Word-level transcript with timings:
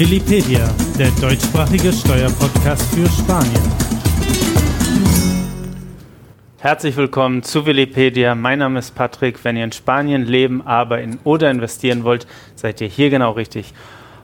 Willipedia, 0.00 0.66
der 0.98 1.10
deutschsprachige 1.20 1.92
Steuerpodcast 1.92 2.94
für 2.94 3.06
Spanien. 3.06 3.62
Herzlich 6.56 6.96
willkommen 6.96 7.42
zu 7.42 7.66
Willipedia. 7.66 8.34
Mein 8.34 8.60
Name 8.60 8.78
ist 8.78 8.94
Patrick. 8.94 9.44
Wenn 9.44 9.58
ihr 9.58 9.64
in 9.64 9.72
Spanien 9.72 10.24
leben, 10.24 10.66
arbeiten 10.66 11.18
oder 11.24 11.50
investieren 11.50 12.02
wollt, 12.02 12.26
seid 12.54 12.80
ihr 12.80 12.88
hier 12.88 13.10
genau 13.10 13.32
richtig. 13.32 13.74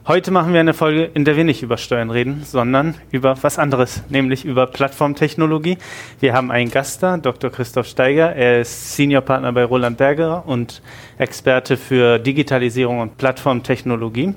Heute 0.09 0.31
machen 0.31 0.55
wir 0.55 0.61
eine 0.61 0.73
Folge, 0.73 1.11
in 1.13 1.27
der 1.27 1.37
wir 1.37 1.45
nicht 1.45 1.63
über 1.63 1.77
Steuern 1.77 2.09
reden, 2.09 2.43
sondern 2.43 2.95
über 3.11 3.37
was 3.43 3.59
anderes, 3.59 4.03
nämlich 4.09 4.47
über 4.47 4.67
Plattformtechnologie. 4.67 5.77
Wir 6.21 6.33
haben 6.33 6.51
einen 6.51 6.71
Gast 6.71 7.03
da, 7.03 7.19
Dr. 7.19 7.51
Christoph 7.51 7.87
Steiger. 7.87 8.35
Er 8.35 8.63
ist 8.63 8.97
Senior 8.97 9.21
Partner 9.21 9.53
bei 9.53 9.65
Roland 9.65 9.99
Berger 9.99 10.43
und 10.47 10.81
Experte 11.19 11.77
für 11.77 12.19
Digitalisierung 12.19 13.01
und 13.01 13.19
Plattformtechnologie. 13.19 14.33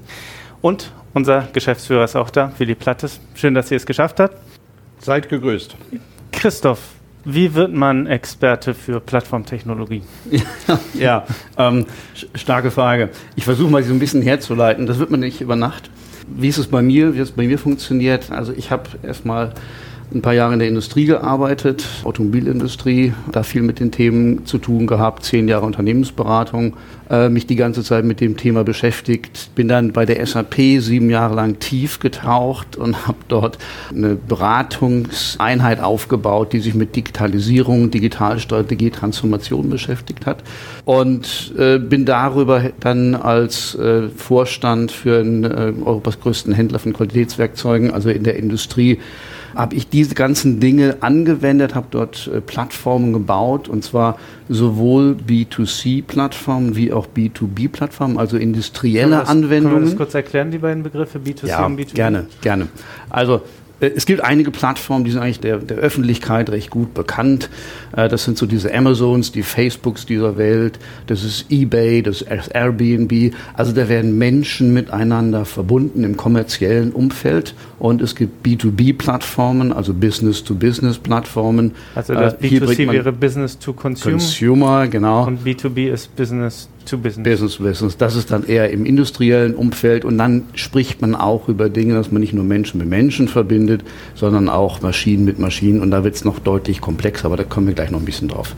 Und 0.62 0.92
unser 1.14 1.48
Geschäftsführer 1.54 2.04
ist 2.04 2.16
auch 2.16 2.30
da, 2.30 2.52
Willi 2.58 2.76
Plattes. 2.76 3.20
Schön, 3.36 3.54
dass 3.54 3.72
ihr 3.72 3.78
es 3.78 3.86
geschafft 3.86 4.20
habt. 4.20 4.36
Seid 5.00 5.30
gegrüßt. 5.30 5.76
Christoph, 6.32 6.80
wie 7.26 7.54
wird 7.54 7.74
man 7.74 8.08
Experte 8.08 8.74
für 8.74 9.00
Plattformtechnologie? 9.00 10.04
ja, 10.94 11.26
ähm, 11.58 11.86
starke 12.36 12.72
Frage. 12.72 13.10
Ich 13.36 13.44
versuche 13.44 13.72
mal 13.72 13.84
so 13.84 13.94
ein 13.94 14.00
bisschen 14.00 14.22
herzuleiten. 14.22 14.86
Das 14.86 15.00
wird 15.00 15.12
man 15.12 15.20
nicht 15.20 15.42
über 15.42 15.56
Nacht. 15.56 15.90
Wie 16.28 16.48
ist 16.48 16.58
es 16.58 16.68
bei 16.68 16.82
mir? 16.82 17.16
Wie 17.16 17.20
es 17.20 17.32
bei 17.32 17.48
mir 17.48 17.58
funktioniert? 17.58 18.32
Also 18.32 18.54
ich 18.54 18.72
habe 18.72 18.84
erstmal 19.04 19.54
ein 20.14 20.22
paar 20.22 20.34
Jahre 20.34 20.54
in 20.54 20.60
der 20.60 20.68
Industrie 20.68 21.06
gearbeitet, 21.06 21.86
Automobilindustrie, 22.04 23.14
da 23.32 23.44
viel 23.44 23.62
mit 23.62 23.80
den 23.80 23.92
Themen 23.92 24.46
zu 24.46 24.58
tun 24.58 24.88
gehabt, 24.88 25.24
zehn 25.24 25.48
Jahre 25.48 25.66
Unternehmensberatung, 25.66 26.76
äh, 27.10 27.30
mich 27.30 27.46
die 27.46 27.56
ganze 27.56 27.84
Zeit 27.84 28.06
mit 28.06 28.20
dem 28.20 28.36
Thema 28.36 28.64
beschäftigt, 28.64 29.52
bin 29.56 29.68
dann 29.68 29.92
bei 29.92 30.06
der 30.06 30.26
SAP 30.26 30.56
sieben 30.80 31.10
Jahre 31.10 31.36
lang 31.36 31.60
tief 31.60 32.00
getaucht 32.00 32.76
und 32.76 33.08
habe 33.08 33.20
dort 33.28 33.60
eine 33.94 34.16
Beratungseinheit 34.16 35.80
aufgebaut, 35.80 36.54
die 36.54 36.60
sich 36.60 36.74
mit 36.74 36.96
Digitalisierung, 36.96 37.92
Digitalstrategie, 37.92 38.90
Transformation 38.90 39.70
beschäftigt 39.70 40.26
hat. 40.26 40.44
Und 40.86 41.54
äh, 41.58 41.78
bin 41.78 42.06
darüber 42.06 42.64
dann 42.80 43.16
als 43.16 43.76
äh, 43.76 44.10
Vorstand 44.10 44.92
für 44.92 45.20
einen, 45.20 45.44
äh, 45.44 45.74
Europas 45.86 46.20
größten 46.20 46.54
Händler 46.54 46.80
von 46.80 46.94
Qualitätswerkzeugen, 46.94 47.92
also 47.92 48.10
in 48.10 48.24
der 48.24 48.38
Industrie, 48.38 49.00
habe 49.56 49.76
ich 49.76 49.90
diese 49.90 50.16
ganzen 50.16 50.60
Dinge 50.60 50.98
angewendet, 51.02 51.76
habe 51.76 51.88
dort 51.92 52.30
äh, 52.34 52.42
Plattformen 52.42 53.14
gebaut 53.14 53.68
und 53.68 53.84
zwar 53.84 54.18
sowohl 54.48 55.16
B2C-Plattformen 55.28 56.76
wie 56.76 56.92
auch 56.92 57.08
B2B-Plattformen, 57.08 58.18
also 58.18 58.38
industrielle 58.38 59.10
können 59.10 59.20
das, 59.20 59.30
Anwendungen. 59.30 59.70
Können 59.70 59.86
wir 59.86 59.90
das 59.90 59.98
kurz 59.98 60.14
erklären, 60.16 60.52
die 60.52 60.58
beiden 60.58 60.84
Begriffe 60.84 61.20
B2C 61.20 61.48
ja, 61.48 61.66
und 61.66 61.80
B2B? 61.80 61.94
Gerne, 61.94 62.26
gerne. 62.42 62.68
Also 63.10 63.42
es 63.80 64.06
gibt 64.06 64.24
einige 64.24 64.52
Plattformen, 64.52 65.06
die 65.06 65.12
sind 65.12 65.22
eigentlich 65.22 65.40
der, 65.40 65.58
der 65.58 65.78
Öffentlichkeit 65.78 66.50
recht 66.50 66.70
gut 66.70 66.94
bekannt. 66.94 67.50
Äh, 67.96 68.10
das 68.10 68.24
sind 68.26 68.38
so 68.38 68.46
diese 68.46 68.74
Amazons, 68.74 69.32
die 69.32 69.44
Facebooks 69.44 70.06
dieser 70.06 70.38
Welt. 70.38 70.80
Das 71.08 71.24
ist 71.24 71.46
eBay, 71.50 72.02
das 72.02 72.22
ist 72.22 72.50
Airbnb. 72.54 73.34
Also 73.54 73.72
da 73.72 73.88
werden 73.90 74.18
Menschen 74.18 74.74
miteinander 74.74 75.46
verbunden 75.46 76.04
im 76.04 76.18
kommerziellen 76.18 76.92
Umfeld. 76.92 77.56
Und 77.80 78.02
es 78.02 78.16
gibt 78.16 78.46
B2B-Plattformen, 78.46 79.72
also 79.72 79.94
Business-to-Business-Plattformen. 79.94 81.72
Also 81.96 82.14
das 82.14 82.34
äh, 82.36 82.48
B2C 82.48 82.92
wäre 82.92 83.12
Business-to-Consumer. 83.14 84.18
Consumer, 84.18 84.88
genau. 84.88 85.26
Und 85.28 85.46
B2B 85.46 85.92
ist 85.92 86.16
Business 86.16 86.70
to 86.90 86.98
Business. 86.98 87.24
Business 87.24 87.58
to 87.58 87.64
Business. 87.64 87.98
Das 87.98 88.16
ist 88.16 88.32
dann 88.32 88.46
eher 88.46 88.70
im 88.72 88.86
industriellen 88.86 89.56
Umfeld. 89.56 90.06
Und 90.06 90.18
dann 90.18 90.44
spricht 90.54 91.02
man 91.02 91.16
auch 91.16 91.48
über 91.48 91.70
Dinge, 91.70 91.94
dass 91.94 92.12
man 92.12 92.22
nicht 92.22 92.34
nur 92.34 92.44
Menschen 92.44 92.80
mit 92.80 92.88
Menschen 92.88 93.28
verbindet, 93.28 93.84
sondern 94.16 94.50
auch 94.50 94.82
Maschinen 94.82 95.26
mit 95.26 95.40
Maschinen. 95.40 95.82
Und 95.82 95.92
da 95.92 96.04
wird 96.04 96.16
es 96.16 96.26
noch 96.26 96.40
deutlich 96.40 96.82
komplexer, 96.82 97.26
aber 97.26 97.38
da 97.38 97.44
kommen 97.44 97.68
wir 97.68 97.74
gleich 97.74 97.92
noch 97.92 98.00
ein 98.00 98.06
bisschen 98.06 98.28
drauf. 98.28 98.56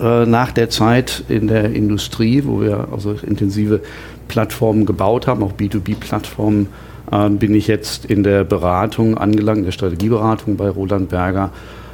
Äh, 0.00 0.26
nach 0.26 0.52
der 0.52 0.68
Zeit 0.68 1.24
in 1.28 1.48
der 1.48 1.72
Industrie, 1.72 2.42
wo 2.44 2.60
wir 2.60 2.88
also 2.92 3.12
intensive 3.12 3.80
Plattformen 4.28 4.84
gebaut 4.84 5.26
haben, 5.26 5.42
auch 5.42 5.52
B2B-Plattformen, 5.52 6.68
äh, 7.10 7.30
bin 7.30 7.54
ich 7.54 7.66
jetzt 7.66 8.04
in 8.04 8.22
der 8.22 8.44
Beratung 8.44 9.16
angelangt, 9.16 9.58
in 9.58 9.64
der 9.64 9.72
Strategieberatung 9.72 10.56
bei 10.56 10.68
Roland 10.68 11.08
Berger. 11.08 11.50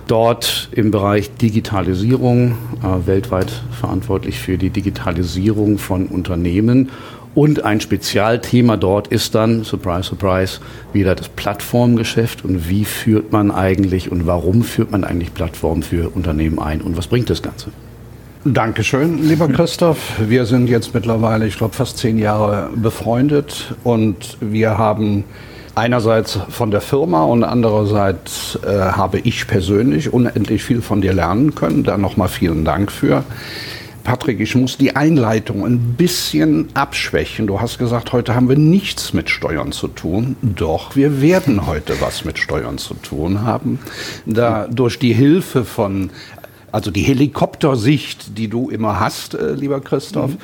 Dort 0.07 0.69
im 0.73 0.91
Bereich 0.91 1.31
Digitalisierung, 1.37 2.53
äh, 2.83 3.07
weltweit 3.07 3.53
verantwortlich 3.79 4.39
für 4.39 4.59
die 4.59 4.71
Digitalisierung 4.71 5.79
von 5.79 6.07
Unternehmen. 6.07 6.91
Und 7.35 7.65
ein 7.65 7.81
Spezialthema 7.81 8.77
dort 8.77 9.09
ist 9.09 9.35
dann, 9.35 9.65
surprise, 9.65 10.11
surprise, 10.11 10.61
wieder 10.93 11.15
das 11.15 11.31
Plattformgeschäft 11.31 12.45
und 12.45 12.69
wie 12.69 12.85
führt 12.85 13.33
man 13.33 13.51
eigentlich 13.51 14.13
und 14.13 14.27
warum 14.27 14.63
führt 14.63 14.91
man 14.91 15.03
eigentlich 15.03 15.33
Plattformen 15.33 15.83
für 15.83 16.11
Unternehmen 16.15 16.59
ein 16.59 16.83
und 16.83 16.97
was 16.99 17.07
bringt 17.07 17.31
das 17.31 17.41
Ganze? 17.41 17.71
Dankeschön, 18.45 19.27
lieber 19.27 19.49
Christoph. 19.49 20.21
Wir 20.29 20.45
sind 20.47 20.69
jetzt 20.69 20.93
mittlerweile, 20.93 21.47
ich 21.47 21.57
glaube, 21.57 21.75
fast 21.75 21.99
zehn 21.99 22.19
Jahre 22.19 22.71
befreundet 22.75 23.77
und 23.85 24.37
wir 24.41 24.77
haben 24.77 25.25
einerseits 25.75 26.39
von 26.49 26.71
der 26.71 26.81
Firma 26.81 27.25
und 27.25 27.45
andererseits 27.45 28.59
äh, 28.65 28.69
habe 28.69 29.19
ich 29.21 29.47
persönlich 29.47 30.13
unendlich 30.13 30.63
viel 30.63 30.83
von 30.83 31.01
dir 31.01 31.13
lernen 31.13 31.55
können. 31.55 31.85
Da 31.85 31.99
nochmal 31.99 32.29
vielen 32.29 32.65
Dank 32.65 32.93
für. 32.93 33.25
Patrick, 34.05 34.41
ich 34.41 34.55
muss 34.57 34.77
die 34.79 34.97
Einleitung 34.97 35.65
ein 35.65 35.95
bisschen 35.97 36.69
abschwächen. 36.75 37.47
Du 37.47 37.61
hast 37.61 37.79
gesagt, 37.79 38.13
heute 38.13 38.35
haben 38.35 38.49
wir 38.49 38.59
nichts 38.59 39.13
mit 39.13 39.31
Steuern 39.31 39.71
zu 39.71 39.87
tun. 39.87 40.37
Doch, 40.43 40.97
wir 40.97 41.23
werden 41.23 41.67
heute 41.67 42.01
was 42.01 42.25
mit 42.25 42.39
Steuern 42.39 42.79
zu 42.79 42.95
tun 42.95 43.43
haben. 43.43 43.79
Da 44.27 44.67
durch 44.69 44.99
die 44.99 45.13
Hilfe 45.13 45.65
von 45.65 46.11
also 46.73 46.91
die 46.91 47.03
Helikoptersicht, 47.03 48.39
die 48.39 48.49
du 48.49 48.71
immer 48.71 48.99
hast, 48.99 49.35
äh, 49.35 49.53
lieber 49.53 49.81
Christoph, 49.81 50.33
mhm. 50.33 50.39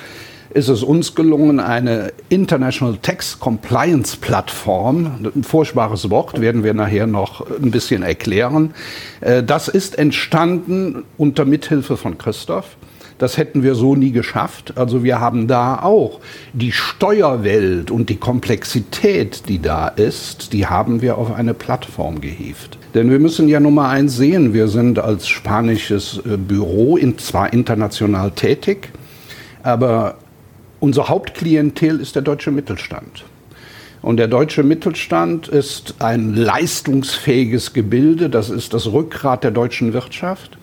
Ist 0.51 0.69
es 0.69 0.83
uns 0.83 1.15
gelungen, 1.15 1.61
eine 1.61 2.13
International 2.29 2.99
Tax 3.01 3.39
Compliance 3.39 4.17
Plattform, 4.17 5.31
ein 5.35 5.43
furchtbares 5.43 6.09
Wort, 6.11 6.41
werden 6.41 6.65
wir 6.65 6.75
nachher 6.75 7.07
noch 7.07 7.47
ein 7.51 7.71
bisschen 7.71 8.03
erklären. 8.03 8.75
Äh, 9.21 9.43
das 9.43 9.69
ist 9.69 9.99
entstanden 9.99 11.05
unter 11.17 11.45
Mithilfe 11.45 11.97
von 11.97 12.19
Christoph. 12.19 12.77
Das 13.19 13.37
hätten 13.37 13.65
wir 13.65 13.75
so 13.75 13.97
nie 13.97 14.13
geschafft. 14.13 14.75
Also 14.77 15.03
wir 15.03 15.21
haben 15.21 15.49
da 15.49 15.83
auch 15.83 16.21
die 16.53 16.71
Steuerwelt 16.71 17.91
und 17.91 18.09
die 18.09 18.17
Komplexität, 18.17 19.49
die 19.49 19.61
da 19.61 19.89
ist, 19.89 20.53
die 20.53 20.67
haben 20.67 21.03
wir 21.03 21.19
auf 21.19 21.35
eine 21.35 21.53
Plattform 21.53 22.21
gehievt. 22.21 22.79
Denn 22.95 23.11
wir 23.11 23.19
müssen 23.19 23.49
ja 23.49 23.59
Nummer 23.59 23.89
eins 23.89 24.17
sehen, 24.17 24.55
wir 24.55 24.69
sind 24.69 25.01
als 25.01 25.29
spanisches 25.29 26.21
äh, 26.25 26.37
Büro 26.37 26.97
in, 26.97 27.19
zwar 27.19 27.53
international 27.53 28.31
tätig, 28.31 28.91
aber 29.65 30.17
unser 30.81 31.09
Hauptklientel 31.09 32.01
ist 32.01 32.15
der 32.15 32.23
deutsche 32.23 32.51
Mittelstand. 32.51 33.25
Und 34.01 34.17
der 34.19 34.29
deutsche 34.29 34.63
Mittelstand 34.63 35.49
ist 35.49 35.97
ein 35.99 36.35
leistungsfähiges 36.35 37.73
Gebilde, 37.73 38.31
das 38.31 38.49
ist 38.49 38.75
das 38.75 38.87
Rückgrat 38.93 39.43
der 39.43 39.51
deutschen 39.51 39.93
Wirtschaft. 39.93 40.57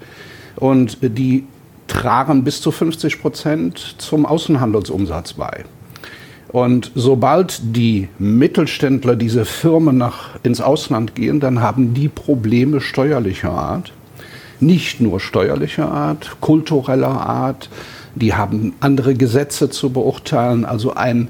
Und 0.55 0.99
die 1.01 1.45
tragen 1.87 2.43
bis 2.43 2.61
zu 2.61 2.71
50 2.71 3.21
Prozent 3.21 3.95
zum 3.97 4.25
Außenhandelsumsatz 4.25 5.33
bei. 5.33 5.65
Und 6.47 6.91
sobald 6.95 7.59
die 7.75 8.07
Mittelständler, 8.17 9.17
diese 9.17 9.43
Firmen 9.43 9.97
nach, 9.97 10.39
ins 10.43 10.61
Ausland 10.61 11.13
gehen, 11.13 11.41
dann 11.41 11.59
haben 11.59 11.93
die 11.93 12.07
Probleme 12.07 12.79
steuerlicher 12.79 13.51
Art. 13.51 13.91
Nicht 14.59 15.01
nur 15.01 15.19
steuerlicher 15.19 15.91
Art, 15.91 16.37
kultureller 16.41 17.21
Art. 17.21 17.69
Die 18.15 18.33
haben 18.33 18.73
andere 18.79 19.15
Gesetze 19.15 19.69
zu 19.69 19.91
beurteilen. 19.91 20.65
Also 20.65 20.93
ein 20.93 21.29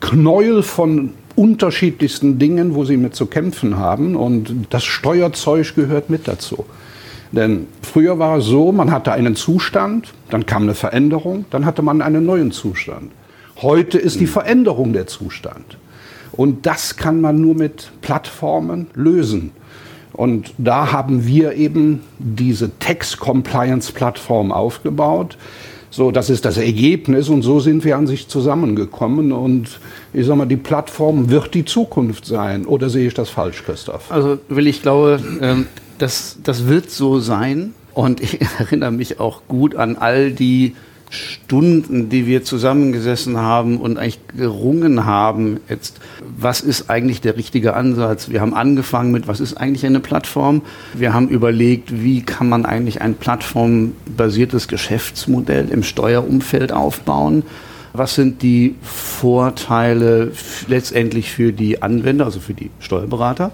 Knäuel 0.00 0.62
von 0.62 1.12
unterschiedlichsten 1.36 2.38
Dingen, 2.38 2.74
wo 2.74 2.84
sie 2.84 2.96
mit 2.96 3.14
zu 3.14 3.26
kämpfen 3.26 3.76
haben. 3.76 4.16
Und 4.16 4.66
das 4.70 4.84
Steuerzeug 4.84 5.74
gehört 5.74 6.10
mit 6.10 6.26
dazu. 6.26 6.64
Denn 7.32 7.66
früher 7.82 8.18
war 8.18 8.38
es 8.38 8.46
so, 8.46 8.72
man 8.72 8.90
hatte 8.90 9.12
einen 9.12 9.36
Zustand, 9.36 10.14
dann 10.30 10.46
kam 10.46 10.62
eine 10.62 10.74
Veränderung, 10.74 11.44
dann 11.50 11.66
hatte 11.66 11.82
man 11.82 12.00
einen 12.00 12.24
neuen 12.24 12.52
Zustand. 12.52 13.12
Heute 13.60 13.98
ist 13.98 14.20
die 14.20 14.26
Veränderung 14.26 14.92
der 14.92 15.06
Zustand. 15.06 15.78
Und 16.32 16.66
das 16.66 16.96
kann 16.96 17.20
man 17.20 17.40
nur 17.40 17.54
mit 17.54 17.90
Plattformen 18.00 18.86
lösen. 18.94 19.50
Und 20.18 20.52
da 20.58 20.90
haben 20.90 21.28
wir 21.28 21.52
eben 21.52 22.00
diese 22.18 22.76
Tax-Compliance-Plattform 22.80 24.50
aufgebaut. 24.50 25.38
So, 25.90 26.10
das 26.10 26.28
ist 26.28 26.44
das 26.44 26.56
Ergebnis 26.56 27.28
und 27.28 27.42
so 27.42 27.60
sind 27.60 27.84
wir 27.84 27.96
an 27.96 28.08
sich 28.08 28.26
zusammengekommen. 28.26 29.30
Und 29.30 29.78
ich 30.12 30.26
sag 30.26 30.34
mal, 30.34 30.46
die 30.46 30.56
Plattform 30.56 31.30
wird 31.30 31.54
die 31.54 31.64
Zukunft 31.64 32.26
sein. 32.26 32.66
Oder 32.66 32.90
sehe 32.90 33.06
ich 33.06 33.14
das 33.14 33.30
falsch, 33.30 33.62
Christoph? 33.64 34.10
Also, 34.10 34.40
Will, 34.48 34.66
ich 34.66 34.82
glaube, 34.82 35.22
ähm 35.40 35.66
das, 35.98 36.38
das 36.42 36.66
wird 36.66 36.90
so 36.90 37.20
sein. 37.20 37.72
Und 37.94 38.20
ich 38.20 38.40
erinnere 38.58 38.90
mich 38.90 39.20
auch 39.20 39.42
gut 39.46 39.76
an 39.76 39.94
all 39.94 40.32
die 40.32 40.74
Stunden, 41.10 42.08
die 42.08 42.26
wir 42.26 42.44
zusammengesessen 42.44 43.38
haben 43.38 43.78
und 43.78 43.98
eigentlich 43.98 44.20
gerungen 44.36 45.04
haben, 45.04 45.60
jetzt, 45.68 45.98
was 46.36 46.60
ist 46.60 46.90
eigentlich 46.90 47.20
der 47.20 47.36
richtige 47.36 47.74
Ansatz? 47.74 48.28
Wir 48.28 48.40
haben 48.40 48.54
angefangen 48.54 49.12
mit, 49.12 49.28
was 49.28 49.40
ist 49.40 49.54
eigentlich 49.54 49.86
eine 49.86 50.00
Plattform? 50.00 50.62
Wir 50.94 51.14
haben 51.14 51.28
überlegt, 51.28 52.02
wie 52.02 52.22
kann 52.22 52.48
man 52.48 52.66
eigentlich 52.66 53.00
ein 53.00 53.14
plattformbasiertes 53.14 54.68
Geschäftsmodell 54.68 55.68
im 55.70 55.82
Steuerumfeld 55.82 56.72
aufbauen? 56.72 57.42
Was 57.92 58.14
sind 58.14 58.42
die 58.42 58.74
Vorteile 58.82 60.32
letztendlich 60.68 61.32
für 61.32 61.52
die 61.52 61.82
Anwender, 61.82 62.26
also 62.26 62.38
für 62.38 62.54
die 62.54 62.70
Steuerberater? 62.80 63.52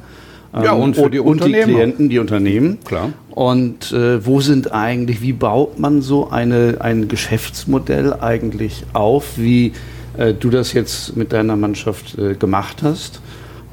Ja, 0.62 0.72
und 0.72 0.94
für 0.94 1.10
die 1.10 1.18
und 1.18 1.44
die. 1.44 1.52
Klienten, 1.52 2.08
die 2.08 2.18
Unternehmen. 2.18 2.78
Klar. 2.84 3.12
Und 3.30 3.92
äh, 3.92 4.24
wo 4.24 4.40
sind 4.40 4.72
eigentlich, 4.72 5.20
wie 5.20 5.32
baut 5.32 5.78
man 5.78 6.02
so 6.02 6.30
eine, 6.30 6.76
ein 6.80 7.08
Geschäftsmodell 7.08 8.12
eigentlich 8.12 8.84
auf, 8.92 9.36
wie 9.36 9.72
äh, 10.16 10.32
du 10.32 10.50
das 10.50 10.72
jetzt 10.72 11.16
mit 11.16 11.32
deiner 11.32 11.56
Mannschaft 11.56 12.16
äh, 12.18 12.34
gemacht 12.34 12.82
hast? 12.82 13.20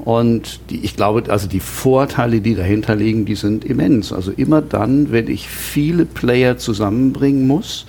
Und 0.04 0.58
die, 0.70 0.84
ich 0.84 0.96
glaube, 0.96 1.24
also 1.28 1.46
die 1.46 1.60
Vorteile, 1.60 2.40
die 2.40 2.56
dahinter 2.56 2.96
liegen, 2.96 3.24
die 3.24 3.36
sind 3.36 3.64
immens. 3.64 4.12
Also 4.12 4.32
immer 4.36 4.60
dann, 4.60 5.12
wenn 5.12 5.28
ich 5.28 5.48
viele 5.48 6.04
Player 6.04 6.58
zusammenbringen 6.58 7.46
muss 7.46 7.86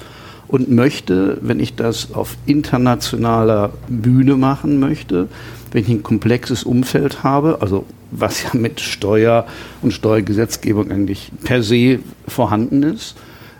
und 0.47 0.69
möchte, 0.69 1.39
wenn 1.41 1.59
ich 1.59 1.73
das 1.73 2.13
auf 2.13 2.37
internationaler 2.45 3.71
Bühne 3.87 4.35
machen 4.35 4.79
möchte, 4.79 5.27
wenn 5.71 5.81
ich 5.81 5.89
ein 5.89 6.03
komplexes 6.03 6.63
Umfeld 6.63 7.23
habe, 7.23 7.57
also 7.61 7.85
was 8.19 8.43
ja 8.43 8.49
mit 8.53 8.79
Steuer 8.79 9.45
und 9.81 9.91
Steuergesetzgebung 9.91 10.91
eigentlich 10.91 11.31
per 11.43 11.63
se 11.63 11.99
vorhanden 12.27 12.83
ist, 12.83 13.15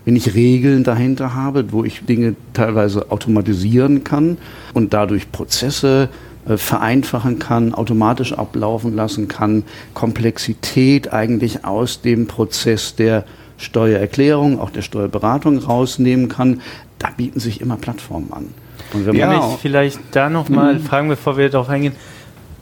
wenn 0.06 0.16
ich 0.16 0.36
Regeln 0.36 0.84
dahinter 0.84 1.34
habe, 1.34 1.72
wo 1.72 1.84
ich 1.84 2.06
Dinge 2.06 2.36
teilweise 2.54 3.12
automatisieren 3.12 4.04
kann 4.04 4.38
und 4.74 4.94
dadurch 4.94 5.32
Prozesse 5.32 6.10
äh, 6.46 6.58
vereinfachen 6.58 7.40
kann, 7.40 7.74
automatisch 7.74 8.34
ablaufen 8.34 8.96
lassen 8.96 9.28
kann, 9.28 9.64
Komplexität 9.94 11.14
eigentlich 11.14 11.64
aus 11.64 12.02
dem 12.02 12.28
Prozess 12.28 12.96
der 12.96 13.24
Steuererklärung, 13.58 14.60
auch 14.60 14.70
der 14.70 14.82
Steuerberatung 14.82 15.60
rausnehmen 15.60 16.28
kann, 16.28 16.62
da 17.00 17.10
bieten 17.16 17.40
sich 17.40 17.62
immer 17.62 17.78
Plattformen 17.78 18.34
an. 18.34 18.48
Und 18.94 19.06
wenn 19.06 19.16
ja. 19.16 19.38
ich 19.38 19.60
vielleicht 19.60 20.00
da 20.12 20.30
nochmal 20.30 20.76
mhm. 20.76 20.80
fragen, 20.82 21.08
bevor 21.08 21.38
wir 21.38 21.50
darauf 21.50 21.70
eingehen, 21.70 21.94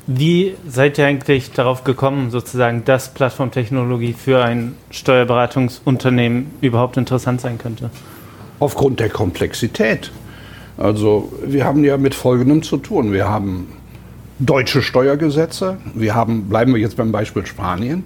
wie 0.07 0.55
seid 0.67 0.97
ihr 0.97 1.05
eigentlich 1.05 1.51
darauf 1.51 1.83
gekommen, 1.83 2.31
sozusagen, 2.31 2.83
dass 2.85 3.13
Plattformtechnologie 3.13 4.13
für 4.13 4.43
ein 4.43 4.75
Steuerberatungsunternehmen 4.89 6.51
überhaupt 6.61 6.97
interessant 6.97 7.41
sein 7.41 7.57
könnte? 7.57 7.89
Aufgrund 8.59 8.99
der 8.99 9.09
Komplexität. 9.09 10.11
Also 10.77 11.31
wir 11.45 11.65
haben 11.65 11.83
ja 11.83 11.97
mit 11.97 12.15
Folgendem 12.15 12.63
zu 12.63 12.77
tun. 12.77 13.13
Wir 13.13 13.29
haben 13.29 13.67
deutsche 14.39 14.81
Steuergesetze, 14.81 15.77
wir 15.93 16.15
haben, 16.15 16.49
bleiben 16.49 16.73
wir 16.73 16.81
jetzt 16.81 16.97
beim 16.97 17.11
Beispiel 17.11 17.45
Spanien, 17.45 18.03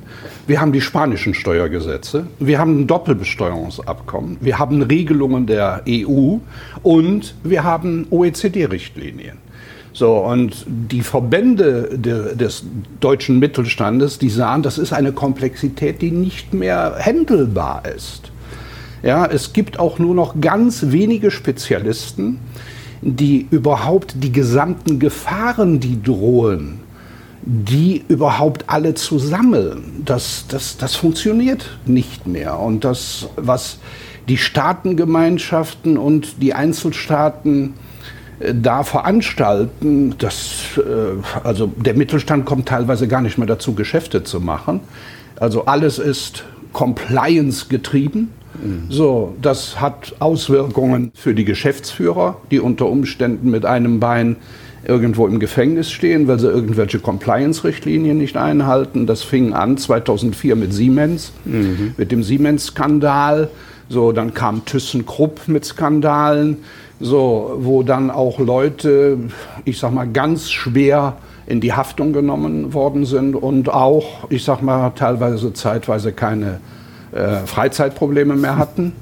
wir 0.48 0.60
haben 0.60 0.74
die 0.74 0.82
spanischen 0.82 1.34
Steuergesetze, 1.34 2.28
wir 2.40 2.60
haben 2.60 2.82
ein 2.82 2.88
Doppelbesteuerungsabkommen, 2.88 4.38
wir 4.42 4.60
haben 4.60 4.82
Regelungen 4.82 5.48
der 5.48 5.84
EU 5.88 6.38
und 6.84 7.36
wir 7.44 7.64
haben 7.64 8.08
OECD-Richtlinien. 8.10 9.45
So, 9.96 10.18
und 10.18 10.66
die 10.68 11.00
Verbände 11.00 11.98
de, 11.98 12.36
des 12.36 12.66
deutschen 13.00 13.40
Mittelstandes, 13.40 14.20
die 14.20 14.30
sahen, 14.30 14.62
das 14.62 14.78
ist 14.78 14.92
eine 14.92 15.14
Komplexität, 15.14 16.02
die 16.02 16.12
nicht 16.12 16.54
mehr 16.54 16.96
händelbar 16.98 17.84
ist. 17.96 18.30
Ja, 19.04 19.26
es 19.26 19.54
gibt 19.54 19.80
auch 19.80 19.98
nur 19.98 20.14
noch 20.14 20.42
ganz 20.42 20.88
wenige 20.90 21.32
Spezialisten, 21.32 22.40
die 23.02 23.48
überhaupt 23.52 24.16
die 24.22 24.34
gesamten 24.34 25.00
Gefahren, 25.00 25.80
die 25.80 26.04
drohen, 26.04 26.82
die 27.44 28.04
überhaupt 28.10 28.66
alle 28.68 28.96
zu 28.96 29.18
sammeln. 29.18 30.02
Das, 30.04 30.44
das, 30.50 30.76
das 30.76 30.96
funktioniert 30.96 31.78
nicht 31.86 32.28
mehr. 32.28 32.60
Und 32.60 32.84
das, 32.84 33.30
was 33.38 33.80
die 34.28 34.38
Staatengemeinschaften 34.38 35.98
und 35.98 36.42
die 36.42 36.54
Einzelstaaten 36.54 37.76
da 38.40 38.84
veranstalten, 38.84 40.16
das, 40.18 40.78
äh, 40.78 41.44
also 41.44 41.68
der 41.68 41.96
Mittelstand 41.96 42.46
kommt 42.46 42.68
teilweise 42.68 43.08
gar 43.08 43.22
nicht 43.22 43.38
mehr 43.38 43.48
dazu, 43.48 43.74
Geschäfte 43.74 44.24
zu 44.24 44.42
machen. 44.42 44.82
Also 45.38 45.66
alles 45.66 46.00
ist 46.00 46.44
Compliance 46.74 47.68
getrieben. 47.70 48.30
Mhm. 48.62 48.86
So, 48.90 49.36
das 49.42 49.80
hat 49.80 50.16
Auswirkungen 50.20 51.12
für 51.14 51.34
die 51.34 51.46
Geschäftsführer, 51.46 52.38
die 52.52 52.60
unter 52.60 52.88
Umständen 52.88 53.50
mit 53.52 53.66
einem 53.66 54.00
Bein 54.00 54.38
irgendwo 54.88 55.26
im 55.28 55.40
Gefängnis 55.40 55.92
stehen, 55.92 56.28
weil 56.28 56.40
sie 56.40 56.48
irgendwelche 56.48 57.00
Compliance-Richtlinien 57.00 58.18
nicht 58.18 58.38
einhalten. 58.38 59.08
Das 59.08 59.24
fing 59.24 59.54
an 59.54 59.78
2004 59.78 60.56
mit 60.56 60.74
Siemens, 60.74 61.32
mhm. 61.44 61.96
mit 61.98 62.12
dem 62.12 62.22
Siemens-Skandal. 62.22 63.50
So, 63.90 64.12
dann 64.12 64.34
kam 64.34 64.66
ThyssenKrupp 64.66 65.48
mit 65.48 65.66
Skandalen 65.66 66.58
so, 67.00 67.58
wo 67.60 67.84
dann 67.84 68.10
auch 68.10 68.40
Leute, 68.40 69.18
ich 69.66 69.80
sag 69.80 69.92
mal, 69.92 70.08
ganz 70.08 70.50
schwer 70.50 71.18
in 71.48 71.62
die 71.62 71.74
Haftung 71.74 72.14
genommen 72.14 72.74
worden 72.74 73.06
sind 73.06 73.36
und 73.36 73.70
auch, 73.70 74.30
ich 74.30 74.44
sag 74.44 74.62
mal, 74.62 74.92
teilweise 74.92 75.54
zeitweise 75.54 76.12
keine 76.12 76.60
äh, 77.12 77.38
Freizeitprobleme 77.46 78.36
mehr 78.36 78.58
hatten. 78.58 78.94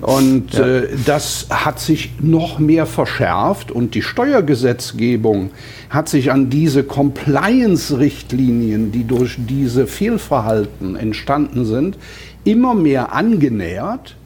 Und 0.00 0.54
ja. 0.54 0.66
äh, 0.66 0.88
das 1.04 1.48
hat 1.50 1.78
sich 1.78 2.12
noch 2.20 2.58
mehr 2.58 2.86
verschärft 2.86 3.70
und 3.70 3.94
die 3.94 4.00
Steuergesetzgebung 4.02 5.50
hat 5.90 6.08
sich 6.08 6.32
an 6.32 6.50
diese 6.50 6.82
Compliance-Richtlinien, 6.84 8.90
die 8.92 9.04
durch 9.04 9.36
diese 9.38 9.86
Fehlverhalten 9.86 10.96
entstanden 10.96 11.66
sind, 11.66 11.98
immer 12.44 12.74
mehr 12.74 13.12
angenähert. 13.12 14.16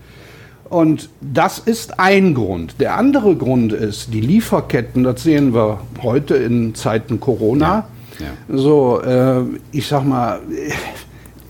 Und 0.69 1.11
das 1.21 1.59
ist 1.59 2.01
ein 2.01 2.35
Grund. 2.35 2.77
Der 2.81 2.97
andere 2.97 3.37
Grund 3.37 3.73
ist, 3.73 4.13
die 4.13 4.21
Lieferketten, 4.21 5.05
das 5.05 5.23
sehen 5.23 5.55
wir 5.55 5.81
heute 6.03 6.35
in 6.35 6.75
Zeiten 6.75 7.21
Corona. 7.21 7.87
Ja, 8.19 8.27
ja. 8.27 8.57
So, 8.57 9.01
äh, 9.01 9.43
ich 9.71 9.87
sag 9.87 10.05
mal, 10.05 10.41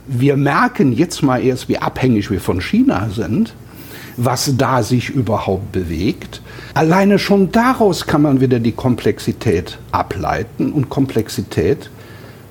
wir 0.06 0.36
merken 0.36 0.92
jetzt 0.92 1.22
mal 1.22 1.42
erst, 1.42 1.68
wie 1.68 1.78
abhängig 1.78 2.30
wir 2.30 2.40
von 2.40 2.60
China 2.60 3.08
sind, 3.10 3.54
was 4.18 4.54
da 4.56 4.82
sich 4.82 5.08
überhaupt 5.08 5.72
bewegt. 5.72 6.42
Alleine 6.74 7.18
schon 7.18 7.50
daraus 7.52 8.06
kann 8.06 8.22
man 8.22 8.40
wieder 8.40 8.58
die 8.58 8.72
Komplexität 8.72 9.78
ableiten 9.92 10.72
und 10.72 10.90
Komplexität 10.90 11.90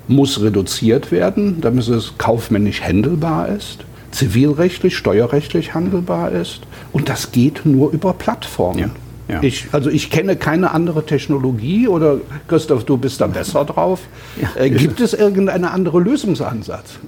muss 0.08 0.40
reduziert 0.40 1.12
werden, 1.12 1.60
damit 1.60 1.88
es 1.88 2.14
kaufmännisch 2.18 2.80
händelbar 2.80 3.48
ist 3.48 3.84
zivilrechtlich, 4.10 4.96
steuerrechtlich 4.96 5.74
handelbar 5.74 6.32
ist. 6.32 6.60
Und 6.92 7.08
das 7.08 7.32
geht 7.32 7.66
nur 7.66 7.90
über 7.90 8.12
Plattformen. 8.12 8.78
Ja. 8.78 8.90
Ja. 9.28 9.42
Ich, 9.42 9.66
also 9.72 9.90
ich 9.90 10.10
kenne 10.10 10.36
keine 10.36 10.70
andere 10.70 11.04
Technologie 11.04 11.88
oder 11.88 12.18
Christoph, 12.46 12.84
du 12.84 12.96
bist 12.96 13.20
da 13.20 13.26
besser 13.26 13.64
drauf. 13.64 14.00
Ja. 14.38 14.50
Äh, 14.60 14.68
gibt 14.68 15.00
es 15.00 15.14
irgendeinen 15.14 15.64
anderen 15.64 16.04
Lösungsansatz? 16.04 16.98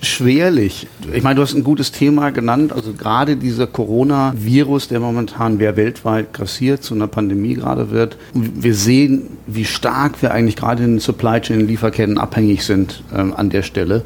Schwerlich. 0.00 0.86
Ich 1.12 1.24
meine, 1.24 1.34
du 1.34 1.42
hast 1.42 1.54
ein 1.54 1.64
gutes 1.64 1.90
Thema 1.90 2.30
genannt. 2.30 2.72
Also 2.72 2.92
gerade 2.92 3.36
dieser 3.36 3.66
Corona-Virus, 3.66 4.86
der 4.86 5.00
momentan 5.00 5.58
wer 5.58 5.76
weltweit 5.76 6.32
grassiert, 6.32 6.84
zu 6.84 6.94
einer 6.94 7.08
Pandemie 7.08 7.54
gerade 7.54 7.90
wird. 7.90 8.18
Wir 8.34 8.76
sehen, 8.76 9.36
wie 9.48 9.64
stark 9.64 10.22
wir 10.22 10.30
eigentlich 10.30 10.54
gerade 10.54 10.84
in 10.84 10.92
den 10.92 11.00
Supply 11.00 11.40
Chain 11.40 11.66
Lieferketten 11.66 12.18
abhängig 12.18 12.64
sind 12.64 13.02
ähm, 13.12 13.34
an 13.36 13.50
der 13.50 13.62
Stelle 13.62 14.04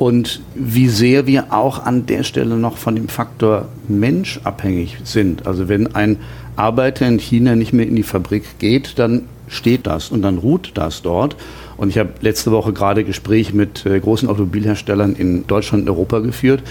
und 0.00 0.40
wie 0.54 0.88
sehr 0.88 1.26
wir 1.26 1.52
auch 1.52 1.84
an 1.84 2.06
der 2.06 2.22
Stelle 2.22 2.56
noch 2.56 2.78
von 2.78 2.96
dem 2.96 3.08
Faktor 3.08 3.68
Mensch 3.86 4.40
abhängig 4.44 4.96
sind. 5.04 5.46
Also 5.46 5.68
wenn 5.68 5.94
ein 5.94 6.16
Arbeiter 6.56 7.06
in 7.06 7.18
China 7.18 7.54
nicht 7.54 7.74
mehr 7.74 7.86
in 7.86 7.96
die 7.96 8.02
Fabrik 8.02 8.58
geht, 8.58 8.98
dann 8.98 9.26
steht 9.46 9.86
das 9.86 10.08
und 10.08 10.22
dann 10.22 10.38
ruht 10.38 10.70
das 10.72 11.02
dort. 11.02 11.36
Und 11.76 11.90
ich 11.90 11.98
habe 11.98 12.14
letzte 12.22 12.50
Woche 12.50 12.72
gerade 12.72 13.04
Gespräche 13.04 13.54
mit 13.54 13.84
äh, 13.84 14.00
großen 14.00 14.26
Automobilherstellern 14.26 15.16
in 15.16 15.46
Deutschland 15.46 15.82
und 15.82 15.90
Europa 15.90 16.20
geführt. 16.20 16.62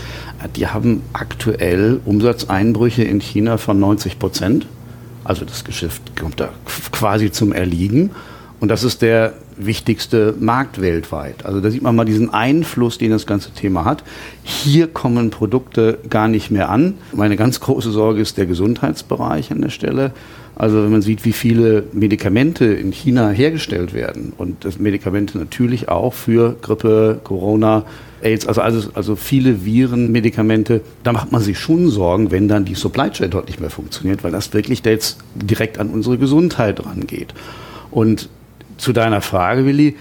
Die 0.55 0.65
haben 0.65 1.03
aktuell 1.13 1.99
Umsatzeinbrüche 2.05 3.03
in 3.03 3.21
China 3.21 3.57
von 3.57 3.79
90 3.79 4.17
Prozent. 4.17 4.65
Also 5.23 5.45
das 5.45 5.63
Geschäft 5.63 6.01
kommt 6.19 6.39
da 6.39 6.49
quasi 6.91 7.31
zum 7.31 7.53
Erliegen. 7.53 8.09
Und 8.59 8.69
das 8.69 8.83
ist 8.83 9.03
der 9.03 9.35
wichtigste 9.59 10.33
Markt 10.39 10.81
weltweit. 10.81 11.45
Also 11.45 11.59
da 11.59 11.69
sieht 11.69 11.83
man 11.83 11.95
mal 11.95 12.05
diesen 12.05 12.33
Einfluss, 12.33 12.97
den 12.97 13.11
das 13.11 13.27
ganze 13.27 13.51
Thema 13.51 13.85
hat. 13.85 14.03
Hier 14.43 14.87
kommen 14.87 15.29
Produkte 15.29 15.99
gar 16.09 16.27
nicht 16.27 16.49
mehr 16.49 16.69
an. 16.69 16.95
Meine 17.13 17.35
ganz 17.35 17.59
große 17.59 17.91
Sorge 17.91 18.21
ist 18.21 18.37
der 18.37 18.45
Gesundheitsbereich 18.45 19.51
an 19.51 19.61
der 19.61 19.69
Stelle. 19.69 20.11
Also 20.55 20.83
wenn 20.83 20.91
man 20.91 21.01
sieht, 21.01 21.23
wie 21.23 21.31
viele 21.31 21.83
Medikamente 21.93 22.65
in 22.65 22.91
China 22.91 23.29
hergestellt 23.29 23.93
werden 23.93 24.33
und 24.37 24.65
das 24.65 24.77
Medikamente 24.79 25.37
natürlich 25.37 25.87
auch 25.87 26.13
für 26.13 26.57
Grippe, 26.61 27.21
Corona, 27.23 27.85
AIDS, 28.21 28.45
also, 28.45 28.59
also, 28.59 28.89
also 28.93 29.15
viele 29.15 29.63
Virenmedikamente, 29.63 30.81
da 31.03 31.13
macht 31.13 31.31
man 31.31 31.41
sich 31.41 31.57
schon 31.57 31.89
Sorgen, 31.89 32.31
wenn 32.31 32.49
dann 32.49 32.65
die 32.65 32.75
Supply 32.75 33.09
Chain 33.09 33.31
dort 33.31 33.47
nicht 33.47 33.61
mehr 33.61 33.69
funktioniert, 33.69 34.23
weil 34.25 34.31
das 34.31 34.53
wirklich 34.53 34.83
jetzt 34.83 35.19
direkt 35.33 35.79
an 35.79 35.91
unsere 35.91 36.17
Gesundheit 36.17 36.85
rangeht. 36.85 37.33
Und 37.89 38.27
zu 38.79 38.93
deiner 38.93 39.21
Frage, 39.21 39.65
Willi, 39.65 39.95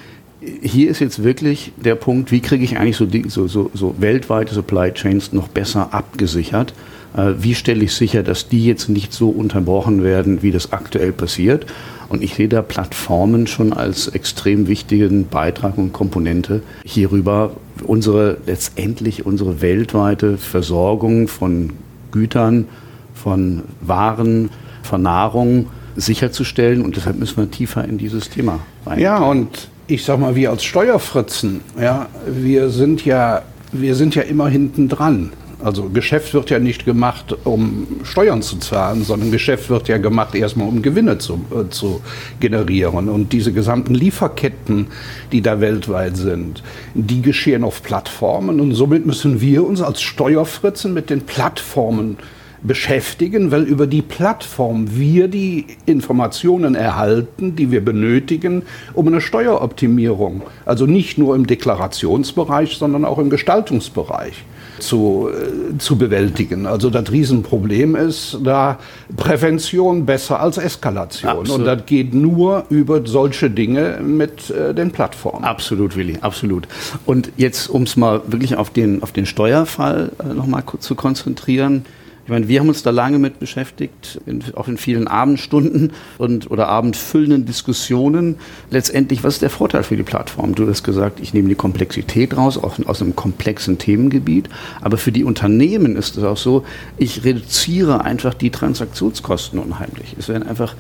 hier 0.63 0.89
ist 0.89 1.01
jetzt 1.01 1.25
wirklich 1.25 1.73
der 1.77 1.97
Punkt, 1.97 2.31
wie 2.31 2.41
kriege 2.41 2.65
ich 2.65 2.79
eigentlich 2.79 2.97
so, 2.97 3.09
so, 3.49 3.71
so, 3.75 3.95
weltweite 3.99 4.55
Supply 4.55 4.93
Chains 4.93 5.33
noch 5.33 5.49
besser 5.49 5.93
abgesichert? 5.93 6.73
Äh, 7.17 7.33
wie 7.41 7.55
stelle 7.55 7.85
ich 7.85 7.93
sicher, 7.93 8.23
dass 8.23 8.49
die 8.49 8.65
jetzt 8.65 8.89
nicht 8.89 9.13
so 9.13 9.31
unterbrochen 9.31 10.05
werden, 10.05 10.43
wie 10.43 10.53
das 10.53 10.73
aktuell 10.73 11.13
passiert? 11.13 11.67
Und 12.09 12.23
ich 12.23 12.37
sehe 12.37 12.49
da 12.49 12.63
Plattformen 12.63 13.47
schon 13.47 13.73
als 13.73 14.09
extrem 14.09 14.69
wichtigen 14.69 15.27
Beitrag 15.27 15.77
und 15.77 15.93
Komponente 15.93 16.63
hierüber, 16.85 17.53
unsere 17.83 18.39
letztendlich 18.47 19.27
unsere 19.27 19.61
weltweite 19.61 20.39
Versorgung 20.39 21.29
von 21.29 21.73
Gütern, 22.13 22.67
von 23.13 23.65
Waren, 23.81 24.51
von 24.83 25.03
Nahrung 25.03 25.67
sicherzustellen. 25.99 26.83
Und 26.83 26.97
deshalb 26.97 27.19
müssen 27.19 27.37
wir 27.37 27.51
tiefer 27.51 27.85
in 27.85 27.99
dieses 27.99 28.31
Thema 28.31 28.61
rein. 28.87 28.99
Ja, 28.99 29.19
und 29.19 29.69
ich 29.87 30.05
sag 30.05 30.19
mal, 30.19 30.35
wir 30.35 30.51
als 30.51 30.65
Steuerfritzen, 30.65 31.61
ja, 31.81 32.09
wir 32.27 32.71
sind 32.71 33.05
ja, 33.05 33.43
wir 33.73 33.95
sind 33.95 34.15
ja 34.15 34.23
immer 34.23 34.49
hinten 34.49 34.89
dran. 34.89 35.33
Also 35.61 35.89
Geschäft 35.89 36.35
wird 36.35 36.51
ja 36.51 36.61
nicht 36.61 36.85
gemacht, 36.85 37.37
um 37.43 37.87
Steuern 38.05 38.43
zu 38.43 38.59
zahlen, 38.59 39.03
sondern 39.03 39.33
Geschäft 39.33 39.71
wird 39.71 39.89
ja 39.89 39.99
gemacht 39.99 40.37
erstmal, 40.37 40.69
um 40.69 40.83
Gewinne 40.83 41.19
zu, 41.19 41.41
äh, 41.51 41.69
zu 41.69 42.01
generieren. 42.39 43.09
Und 43.09 43.33
diese 43.33 43.53
gesamten 43.53 43.95
Lieferketten, 43.95 44.87
die 45.33 45.43
da 45.43 45.61
weltweit 45.61 46.17
sind, 46.17 46.63
die 46.95 47.23
geschehen 47.23 47.65
auf 47.65 47.83
Plattformen. 47.83 48.61
Und 48.61 48.75
somit 48.75 49.05
müssen 49.05 49.41
wir 49.41 49.67
uns 49.67 49.83
als 49.83 50.01
Steuerfritzen 50.01 50.95
mit 50.95 51.11
den 51.11 51.23
Plattformen 51.23 52.19
beschäftigen, 52.63 53.51
weil 53.51 53.63
über 53.63 53.87
die 53.87 54.03
Plattform 54.03 54.97
wir 54.97 55.29
die 55.29 55.67
Informationen 55.87 56.75
erhalten, 56.75 57.57
die 57.57 57.71
wir 57.71 57.85
benötigen, 57.85 58.63
um 58.95 59.07
eine 59.07 59.21
Steueroptimierung, 59.21 60.43
also 60.65 60.87
nicht 60.87 61.19
nur 61.19 61.37
im 61.37 61.47
Deklarationsbereich, 61.47 62.77
sondern 62.77 63.05
auch 63.05 63.19
im 63.19 63.31
Gestaltungsbereich 63.31 64.45
zu, 64.79 65.29
äh, 65.29 65.79
zu 65.79 65.97
bewältigen. 65.99 66.67
Also 66.67 66.91
das 66.91 67.11
Riesenproblem 67.11 67.97
ist 67.97 68.39
da 68.43 68.79
Prävention 69.17 70.07
besser 70.07 70.41
als 70.41 70.59
Eskalation. 70.59 71.31
Absolut. 71.31 71.61
Und 71.61 71.65
das 71.67 71.87
geht 71.87 72.15
nur 72.15 72.65
über 72.71 73.01
solche 73.05 73.51
Dinge 73.51 74.01
mit 74.03 74.51
äh, 74.51 74.75
den 74.75 74.91
Plattformen. 74.91 75.45
Absolut, 75.45 75.97
Willi, 75.97 76.19
absolut. 76.21 76.69
Und 77.07 77.31
jetzt, 77.37 77.69
um 77.69 77.83
es 77.83 77.97
mal 77.97 78.23
wirklich 78.27 78.57
auf 78.57 78.71
den, 78.71 79.03
auf 79.03 79.13
den 79.13 79.27
Steuerfall 79.27 80.13
äh, 80.19 80.35
nochmal 80.35 80.63
zu 80.79 80.95
konzentrieren. 80.95 81.85
Ich 82.29 82.31
meine, 82.31 82.47
wir 82.47 82.61
haben 82.61 82.69
uns 82.69 82.83
da 82.83 82.91
lange 82.91 83.19
mit 83.19 83.39
beschäftigt, 83.39 84.21
in, 84.27 84.45
auch 84.55 84.69
in 84.69 84.77
vielen 84.77 85.09
Abendstunden 85.09 85.93
und 86.19 86.51
oder 86.51 86.69
abendfüllenden 86.69 87.47
Diskussionen. 87.47 88.37
Letztendlich, 88.71 89.25
was 89.25 89.37
ist 89.37 89.43
der 89.43 89.49
Vorteil 89.49 89.83
für 89.83 89.97
die 89.97 90.03
Plattform? 90.03 90.55
Du 90.55 90.69
hast 90.69 90.83
gesagt, 90.83 91.21
ich 91.21 91.33
nehme 91.33 91.49
die 91.49 91.55
Komplexität 91.55 92.37
raus 92.37 92.59
aus, 92.59 92.85
aus 92.85 93.01
einem 93.01 93.17
komplexen 93.17 93.79
Themengebiet. 93.79 94.51
Aber 94.83 94.99
für 94.99 95.11
die 95.11 95.25
Unternehmen 95.25 95.97
ist 95.97 96.19
es 96.19 96.25
auch 96.25 96.37
so, 96.37 96.67
ich 96.99 97.25
reduziere 97.25 98.05
einfach 98.05 98.35
die 98.35 98.51
Transaktionskosten 98.51 99.59
unheimlich. 99.59 100.15
Es 100.19 100.29
werden 100.29 100.47
einfach, 100.47 100.75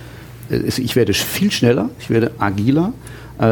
ich 0.50 0.96
werde 0.96 1.14
viel 1.14 1.50
schneller, 1.50 1.88
ich 1.98 2.10
werde 2.10 2.32
agiler 2.38 2.92
äh, 2.92 3.08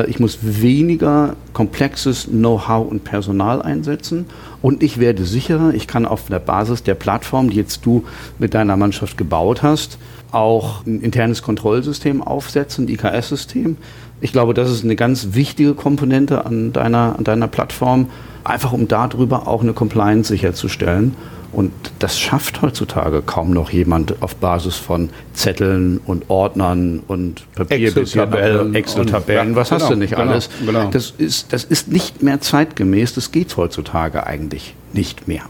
ich 0.09 0.19
muss 0.19 0.39
weniger 0.43 1.37
komplexes 1.53 2.27
Know-how 2.27 2.91
und 2.91 3.05
Personal 3.05 3.63
einsetzen 3.63 4.27
und 4.63 4.83
ich 4.83 4.99
werde 4.99 5.25
sicherer. 5.25 5.75
Ich 5.75 5.87
kann 5.87 6.07
auf 6.07 6.27
der 6.27 6.41
Basis 6.41 6.83
der 6.83 6.95
Plattform, 6.95 7.51
die 7.51 7.57
jetzt 7.57 7.87
du 7.87 8.05
mit 8.39 8.55
deiner 8.55 8.77
Mannschaft 8.77 9.17
gebaut 9.17 9.63
hast, 9.63 9.99
auch 10.33 10.85
ein 10.85 11.01
internes 11.01 11.43
Kontrollsystem 11.43 12.21
aufsetzen, 12.21 12.87
ein 12.87 12.89
IKS-System. 12.89 13.77
Ich 14.21 14.33
glaube, 14.33 14.55
das 14.55 14.71
ist 14.71 14.83
eine 14.83 14.97
ganz 14.97 15.29
wichtige 15.33 15.75
Komponente 15.75 16.45
an 16.47 16.73
deiner, 16.73 17.15
an 17.17 17.25
deiner 17.25 17.49
Plattform, 17.49 18.09
einfach 18.43 18.73
um 18.73 18.89
darüber 18.89 19.47
auch 19.47 19.63
eine 19.63 19.73
Compliance 19.73 20.29
sicherzustellen. 20.29 21.15
Und 21.57 21.73
das 22.01 22.19
schafft 22.19 22.61
heutzutage 22.61 23.23
kaum 23.23 23.51
noch 23.51 23.71
jemand 23.71 24.21
auf 24.21 24.37
Basis 24.37 24.77
von 24.77 25.09
Zetteln 25.33 25.99
und 26.05 26.29
Ordnern 26.29 27.03
und 27.09 27.51
Papierbildern, 27.55 28.75
Excel-Tabellen. 28.75 29.57
Was 29.57 29.71
genau, 29.71 29.81
hast 29.81 29.91
du 29.91 29.97
nicht 29.97 30.11
genau, 30.11 30.33
alles? 30.33 30.51
Genau. 30.67 30.91
Das, 30.91 31.15
ist, 31.17 31.55
das 31.55 31.65
ist 31.65 31.89
nicht 31.89 32.23
mehr 32.23 32.43
zeitgemäß. 32.43 33.15
Das 33.15 33.33
geht 33.33 33.57
heutzutage 33.57 34.27
eigentlich 34.27 34.75
nicht 34.93 35.29
mehr. 35.29 35.45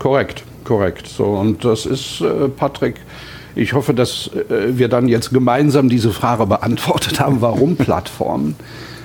Korrekt, 0.00 0.42
korrekt. 0.64 1.06
So, 1.06 1.26
und 1.26 1.64
das 1.64 1.86
ist, 1.86 2.20
äh, 2.20 2.48
Patrick, 2.48 2.96
ich 3.54 3.74
hoffe, 3.74 3.94
dass 3.94 4.32
äh, 4.50 4.76
wir 4.76 4.88
dann 4.88 5.06
jetzt 5.06 5.32
gemeinsam 5.32 5.88
diese 5.88 6.10
Frage 6.10 6.46
beantwortet 6.46 7.20
haben, 7.20 7.40
warum 7.40 7.76
Plattformen. 7.76 8.56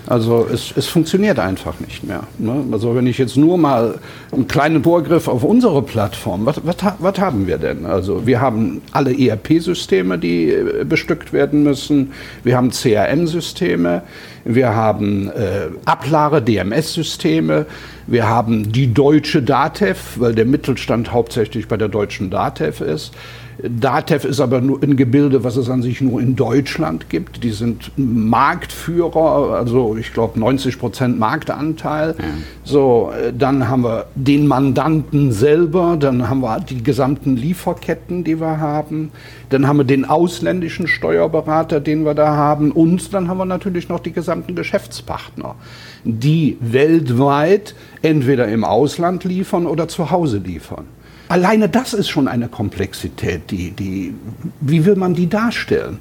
Also 0.06 0.48
es, 0.52 0.74
es 0.76 0.88
funktioniert 0.88 1.40
einfach 1.40 1.80
nicht 1.80 2.04
mehr. 2.04 2.24
Ne? 2.38 2.66
Also 2.72 2.96
wenn 2.96 3.08
ich 3.08 3.18
jetzt 3.18 3.38
nur 3.38 3.58
mal 3.58 4.00
einen 4.32 4.48
kleinen 4.48 4.84
Vorgriff 4.84 5.28
auf 5.28 5.44
unsere 5.44 5.82
Plattform, 5.82 6.46
was, 6.46 6.60
was, 6.66 6.76
was 7.00 7.20
haben 7.20 7.48
wir 7.48 7.58
denn? 7.58 7.86
Also 7.86 8.28
wir 8.28 8.42
haben 8.42 8.82
alle 8.92 9.18
ERP-Systeme, 9.18 10.18
die 10.18 10.50
äh, 10.50 10.84
bestückt 10.84 11.32
werden 11.32 11.64
müssen. 11.64 12.12
Wir 12.44 12.58
haben 12.58 12.72
CRM-Systeme. 12.72 14.04
Wir 14.44 14.76
haben 14.76 15.30
äh, 15.30 15.70
Ablage, 15.86 16.42
DMS-Systeme. 16.42 17.66
Wir 18.06 18.28
haben 18.28 18.74
die 18.74 18.94
deutsche 18.94 19.42
DATEV, 19.42 20.20
weil 20.20 20.36
der 20.36 20.46
Mittelstand 20.46 21.14
hauptsächlich 21.14 21.70
bei 21.70 21.78
der 21.78 21.88
deutschen 21.88 22.30
DATEV 22.30 22.82
ist. 22.82 23.14
DATEV 23.62 24.26
ist 24.26 24.40
aber 24.40 24.62
nur 24.62 24.82
ein 24.82 24.96
Gebilde, 24.98 25.44
was 25.44 25.58
es 25.58 25.70
an 25.70 25.82
sich 25.82 26.02
nur 26.02 26.20
in 26.20 26.36
Deutschland 26.36 27.10
gibt. 27.10 27.44
Die 27.44 27.52
sind 27.52 27.92
Marktführer, 27.98 29.54
also 29.54 29.96
ich 29.98 30.14
glaube 30.14 30.40
90 30.40 30.80
Prozent 30.80 31.20
Marktanteil. 31.20 32.16
Ja. 32.18 32.26
So, 32.64 33.12
äh, 33.12 33.32
dann 33.32 33.70
haben 33.70 33.84
wir 33.84 34.08
den 34.16 34.48
Mandanten 34.48 35.32
selber, 35.32 35.98
dann 36.00 36.30
haben 36.30 36.42
wir 36.42 36.60
die 36.60 36.84
gesamten 36.84 37.36
Lieferketten, 37.36 38.24
die 38.24 38.40
wir 38.40 38.60
haben. 38.60 39.12
Dann 39.50 39.68
haben 39.68 39.78
wir 39.78 39.86
den 39.86 40.06
ausländischen 40.06 40.88
Steuerberater, 40.88 41.80
den 41.80 42.06
wir 42.06 42.16
da 42.16 42.36
haben. 42.36 42.72
Und 42.72 43.14
dann 43.14 43.28
haben 43.28 43.38
wir 43.38 43.46
natürlich 43.46 43.88
noch 43.90 44.00
die 44.00 44.14
gesamten 44.14 44.56
Geschäftspartner, 44.56 45.56
die 46.04 46.58
weltweit 46.60 47.76
entweder 48.02 48.48
im 48.48 48.64
Ausland 48.64 49.24
liefern 49.24 49.68
oder 49.68 49.88
zu 49.88 50.10
Hause 50.10 50.40
liefern. 50.40 50.86
Alleine 51.30 51.70
das 51.70 51.94
ist 51.94 52.10
schon 52.10 52.28
eine 52.28 52.48
Komplexität, 52.48 53.50
die, 53.50 53.72
die, 53.72 54.14
wie 54.62 54.86
will 54.86 54.96
man 54.96 55.14
die 55.14 55.28
darstellen? 55.28 56.00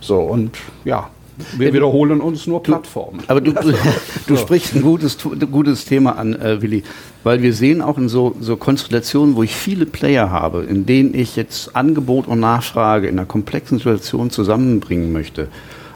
So, 0.00 0.20
und 0.20 0.56
ja, 0.84 1.10
wir 1.56 1.72
wiederholen 1.72 2.20
uns 2.20 2.46
nur 2.46 2.62
Plattformen. 2.62 3.22
Aber 3.28 3.40
du, 3.40 3.52
du, 3.52 3.72
du 4.26 4.36
sprichst 4.36 4.74
ein 4.74 4.82
gutes, 4.82 5.18
gutes 5.50 5.84
Thema 5.84 6.18
an, 6.18 6.34
äh, 6.34 6.60
Willi, 6.60 6.82
weil 7.24 7.42
wir 7.42 7.52
sehen 7.52 7.80
auch 7.80 7.98
in 7.98 8.08
so, 8.08 8.36
so 8.40 8.56
Konstellationen, 8.56 9.36
wo 9.36 9.42
ich 9.42 9.54
viele 9.54 9.86
Player 9.86 10.30
habe, 10.30 10.64
in 10.64 10.86
denen 10.86 11.14
ich 11.14 11.36
jetzt 11.36 11.74
Angebot 11.76 12.26
und 12.26 12.40
Nachfrage 12.40 13.08
in 13.08 13.18
einer 13.18 13.26
komplexen 13.26 13.78
Situation 13.78 14.30
zusammenbringen 14.30 15.12
möchte 15.12 15.48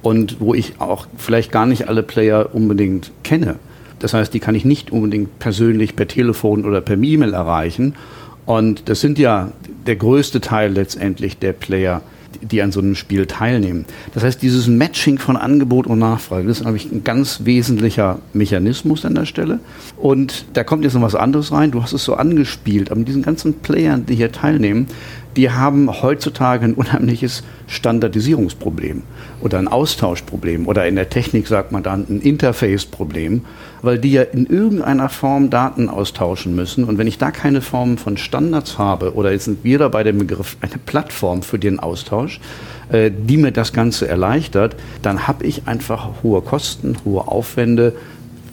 und 0.02 0.40
wo 0.40 0.54
ich 0.54 0.80
auch 0.80 1.06
vielleicht 1.16 1.52
gar 1.52 1.66
nicht 1.66 1.88
alle 1.88 2.02
Player 2.02 2.50
unbedingt 2.52 3.12
kenne. 3.22 3.56
Das 3.98 4.14
heißt, 4.14 4.34
die 4.34 4.40
kann 4.40 4.56
ich 4.56 4.64
nicht 4.64 4.90
unbedingt 4.90 5.38
persönlich 5.38 5.94
per 5.94 6.08
Telefon 6.08 6.64
oder 6.64 6.80
per 6.80 7.00
E-Mail 7.00 7.34
erreichen 7.34 7.94
und 8.46 8.88
das 8.88 9.00
sind 9.00 9.18
ja 9.18 9.52
der 9.86 9.96
größte 9.96 10.40
Teil 10.40 10.72
letztendlich 10.72 11.38
der 11.38 11.52
Player, 11.52 12.02
die 12.40 12.62
an 12.62 12.72
so 12.72 12.80
einem 12.80 12.94
Spiel 12.94 13.26
teilnehmen. 13.26 13.84
Das 14.14 14.24
heißt, 14.24 14.42
dieses 14.42 14.66
Matching 14.66 15.18
von 15.18 15.36
Angebot 15.36 15.86
und 15.86 15.98
Nachfrage, 15.98 16.48
das 16.48 16.58
ist, 16.58 16.62
glaube 16.62 16.76
ich, 16.76 16.90
ein 16.90 17.04
ganz 17.04 17.42
wesentlicher 17.44 18.18
Mechanismus 18.32 19.04
an 19.04 19.14
der 19.14 19.26
Stelle. 19.26 19.60
Und 19.96 20.46
da 20.54 20.64
kommt 20.64 20.82
jetzt 20.82 20.94
noch 20.94 21.02
was 21.02 21.14
anderes 21.14 21.52
rein. 21.52 21.70
Du 21.70 21.82
hast 21.82 21.92
es 21.92 22.04
so 22.04 22.14
angespielt, 22.14 22.90
aber 22.90 23.02
diesen 23.02 23.22
ganzen 23.22 23.54
Playern, 23.54 24.06
die 24.06 24.16
hier 24.16 24.32
teilnehmen, 24.32 24.86
die 25.36 25.50
haben 25.50 26.02
heutzutage 26.02 26.64
ein 26.64 26.74
unheimliches 26.74 27.42
Standardisierungsproblem 27.66 29.02
oder 29.42 29.58
ein 29.58 29.68
Austauschproblem 29.68 30.66
oder 30.66 30.86
in 30.86 30.96
der 30.96 31.10
Technik 31.10 31.46
sagt 31.46 31.72
man 31.72 31.82
dann 31.82 32.06
ein 32.08 32.20
Interface-Problem, 32.20 33.42
weil 33.82 33.98
die 33.98 34.12
ja 34.12 34.22
in 34.22 34.46
irgendeiner 34.46 35.08
Form 35.08 35.50
Daten 35.50 35.88
austauschen 35.88 36.54
müssen. 36.54 36.84
Und 36.84 36.98
wenn 36.98 37.06
ich 37.06 37.18
da 37.18 37.30
keine 37.30 37.60
Form 37.60 37.98
von 37.98 38.16
Standards 38.16 38.78
habe, 38.78 39.14
oder 39.14 39.32
jetzt 39.32 39.44
sind 39.44 39.64
wir 39.64 39.78
da 39.78 39.88
bei 39.88 40.02
dem 40.02 40.18
Begriff 40.18 40.56
eine 40.60 40.78
Plattform 40.84 41.42
für 41.42 41.58
den 41.58 41.80
Austausch, 41.80 42.40
äh, 42.90 43.10
die 43.10 43.36
mir 43.36 43.52
das 43.52 43.72
Ganze 43.72 44.08
erleichtert, 44.08 44.76
dann 45.02 45.26
habe 45.26 45.44
ich 45.44 45.66
einfach 45.66 46.22
hohe 46.22 46.40
Kosten, 46.42 46.96
hohe 47.04 47.26
Aufwände 47.26 47.94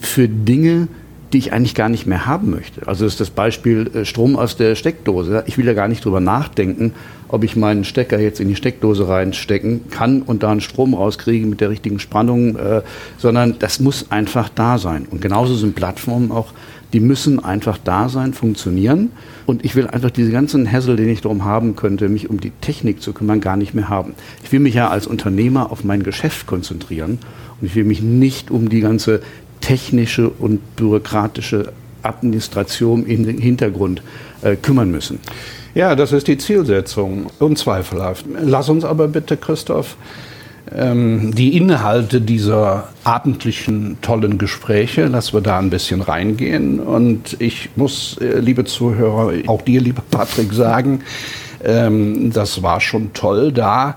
für 0.00 0.28
Dinge, 0.28 0.88
die 1.32 1.38
ich 1.38 1.52
eigentlich 1.52 1.74
gar 1.74 1.88
nicht 1.88 2.06
mehr 2.06 2.26
haben 2.26 2.50
möchte. 2.50 2.86
Also 2.88 3.06
ist 3.06 3.20
das 3.20 3.30
Beispiel 3.30 3.90
äh, 3.94 4.04
Strom 4.04 4.36
aus 4.36 4.56
der 4.56 4.74
Steckdose. 4.74 5.44
Ich 5.46 5.58
will 5.58 5.66
ja 5.66 5.74
gar 5.74 5.88
nicht 5.88 6.04
drüber 6.04 6.20
nachdenken, 6.20 6.92
ob 7.28 7.44
ich 7.44 7.54
meinen 7.54 7.84
Stecker 7.84 8.18
jetzt 8.18 8.40
in 8.40 8.48
die 8.48 8.56
Steckdose 8.56 9.08
reinstecken 9.08 9.90
kann 9.90 10.22
und 10.22 10.42
da 10.42 10.50
einen 10.50 10.60
Strom 10.60 10.94
rauskriege 10.94 11.46
mit 11.46 11.60
der 11.60 11.70
richtigen 11.70 12.00
Spannung, 12.00 12.56
äh, 12.56 12.82
sondern 13.18 13.56
das 13.58 13.80
muss 13.80 14.10
einfach 14.10 14.48
da 14.48 14.78
sein. 14.78 15.06
Und 15.10 15.20
genauso 15.20 15.54
sind 15.54 15.76
Plattformen 15.76 16.32
auch, 16.32 16.52
die 16.92 17.00
müssen 17.00 17.38
einfach 17.42 17.78
da 17.78 18.08
sein, 18.08 18.32
funktionieren. 18.32 19.10
Und 19.46 19.64
ich 19.64 19.76
will 19.76 19.86
einfach 19.86 20.10
diese 20.10 20.32
ganzen 20.32 20.70
Hassel, 20.70 20.96
den 20.96 21.08
ich 21.08 21.20
darum 21.20 21.44
haben 21.44 21.76
könnte, 21.76 22.08
mich 22.08 22.28
um 22.28 22.40
die 22.40 22.50
Technik 22.60 23.00
zu 23.00 23.12
kümmern, 23.12 23.40
gar 23.40 23.56
nicht 23.56 23.74
mehr 23.74 23.88
haben. 23.88 24.14
Ich 24.42 24.50
will 24.50 24.60
mich 24.60 24.74
ja 24.74 24.88
als 24.88 25.06
Unternehmer 25.06 25.70
auf 25.70 25.84
mein 25.84 26.02
Geschäft 26.02 26.46
konzentrieren 26.48 27.18
und 27.60 27.66
ich 27.66 27.74
will 27.76 27.84
mich 27.84 28.02
nicht 28.02 28.50
um 28.50 28.68
die 28.68 28.80
ganze 28.80 29.20
technische 29.60 30.28
und 30.28 30.76
bürokratische 30.76 31.72
Administration 32.02 33.06
im 33.06 33.26
Hintergrund 33.38 34.02
äh, 34.42 34.56
kümmern 34.56 34.90
müssen. 34.90 35.20
Ja, 35.74 35.94
das 35.94 36.12
ist 36.12 36.26
die 36.26 36.38
Zielsetzung, 36.38 37.26
unzweifelhaft. 37.38 38.24
Lass 38.42 38.68
uns 38.68 38.84
aber 38.84 39.06
bitte, 39.06 39.36
Christoph, 39.36 39.96
ähm, 40.74 41.32
die 41.34 41.56
Inhalte 41.56 42.20
dieser 42.20 42.88
abendlichen 43.04 43.98
tollen 44.02 44.38
Gespräche, 44.38 45.06
lass 45.06 45.32
wir 45.32 45.40
da 45.40 45.58
ein 45.58 45.70
bisschen 45.70 46.00
reingehen. 46.00 46.80
Und 46.80 47.36
ich 47.40 47.70
muss, 47.76 48.18
äh, 48.20 48.40
liebe 48.40 48.64
Zuhörer, 48.64 49.32
auch 49.46 49.62
dir, 49.62 49.80
lieber 49.80 50.02
Patrick, 50.10 50.52
sagen, 50.52 51.00
ähm, 51.64 52.32
das 52.32 52.62
war 52.62 52.80
schon 52.80 53.12
toll 53.12 53.52
da 53.52 53.96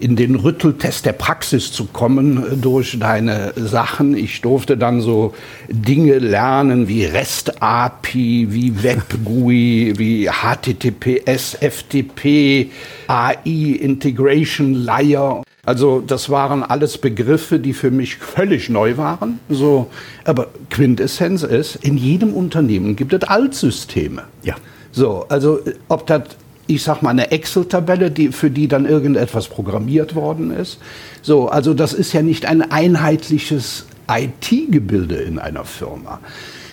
in 0.00 0.16
den 0.16 0.34
Rütteltest 0.34 1.06
der 1.06 1.12
Praxis 1.12 1.72
zu 1.72 1.86
kommen 1.86 2.60
durch 2.60 2.98
deine 2.98 3.52
Sachen. 3.56 4.16
Ich 4.16 4.40
durfte 4.40 4.76
dann 4.76 5.00
so 5.00 5.34
Dinge 5.68 6.18
lernen 6.18 6.88
wie 6.88 7.04
REST 7.04 7.62
API, 7.62 8.48
wie 8.50 8.82
Web 8.82 9.04
GUI, 9.24 9.94
wie 9.96 10.28
HTTPS, 10.28 11.58
FTP, 11.60 12.70
AI, 13.06 13.78
Integration 13.80 14.74
Layer. 14.74 15.42
Also 15.64 16.00
das 16.00 16.28
waren 16.28 16.62
alles 16.62 16.98
Begriffe, 16.98 17.58
die 17.58 17.72
für 17.72 17.90
mich 17.90 18.16
völlig 18.16 18.68
neu 18.68 18.96
waren. 18.96 19.40
So, 19.48 19.90
aber 20.24 20.48
Quintessenz 20.70 21.42
ist, 21.42 21.76
in 21.76 21.96
jedem 21.96 22.34
Unternehmen 22.34 22.96
gibt 22.96 23.12
es 23.12 23.22
Altsysteme. 23.22 24.24
Ja. 24.42 24.56
So, 24.92 25.26
also 25.28 25.58
ob 25.88 26.06
das 26.06 26.22
ich 26.66 26.82
sag 26.82 27.02
mal, 27.02 27.10
eine 27.10 27.30
Excel-Tabelle, 27.30 28.10
die, 28.10 28.32
für 28.32 28.50
die 28.50 28.68
dann 28.68 28.86
irgendetwas 28.86 29.48
programmiert 29.48 30.14
worden 30.14 30.50
ist. 30.50 30.78
So, 31.22 31.48
also 31.48 31.74
das 31.74 31.92
ist 31.92 32.12
ja 32.12 32.22
nicht 32.22 32.46
ein 32.46 32.62
einheitliches 32.62 33.86
IT-Gebilde 34.08 35.16
in 35.16 35.38
einer 35.38 35.64
Firma. 35.64 36.20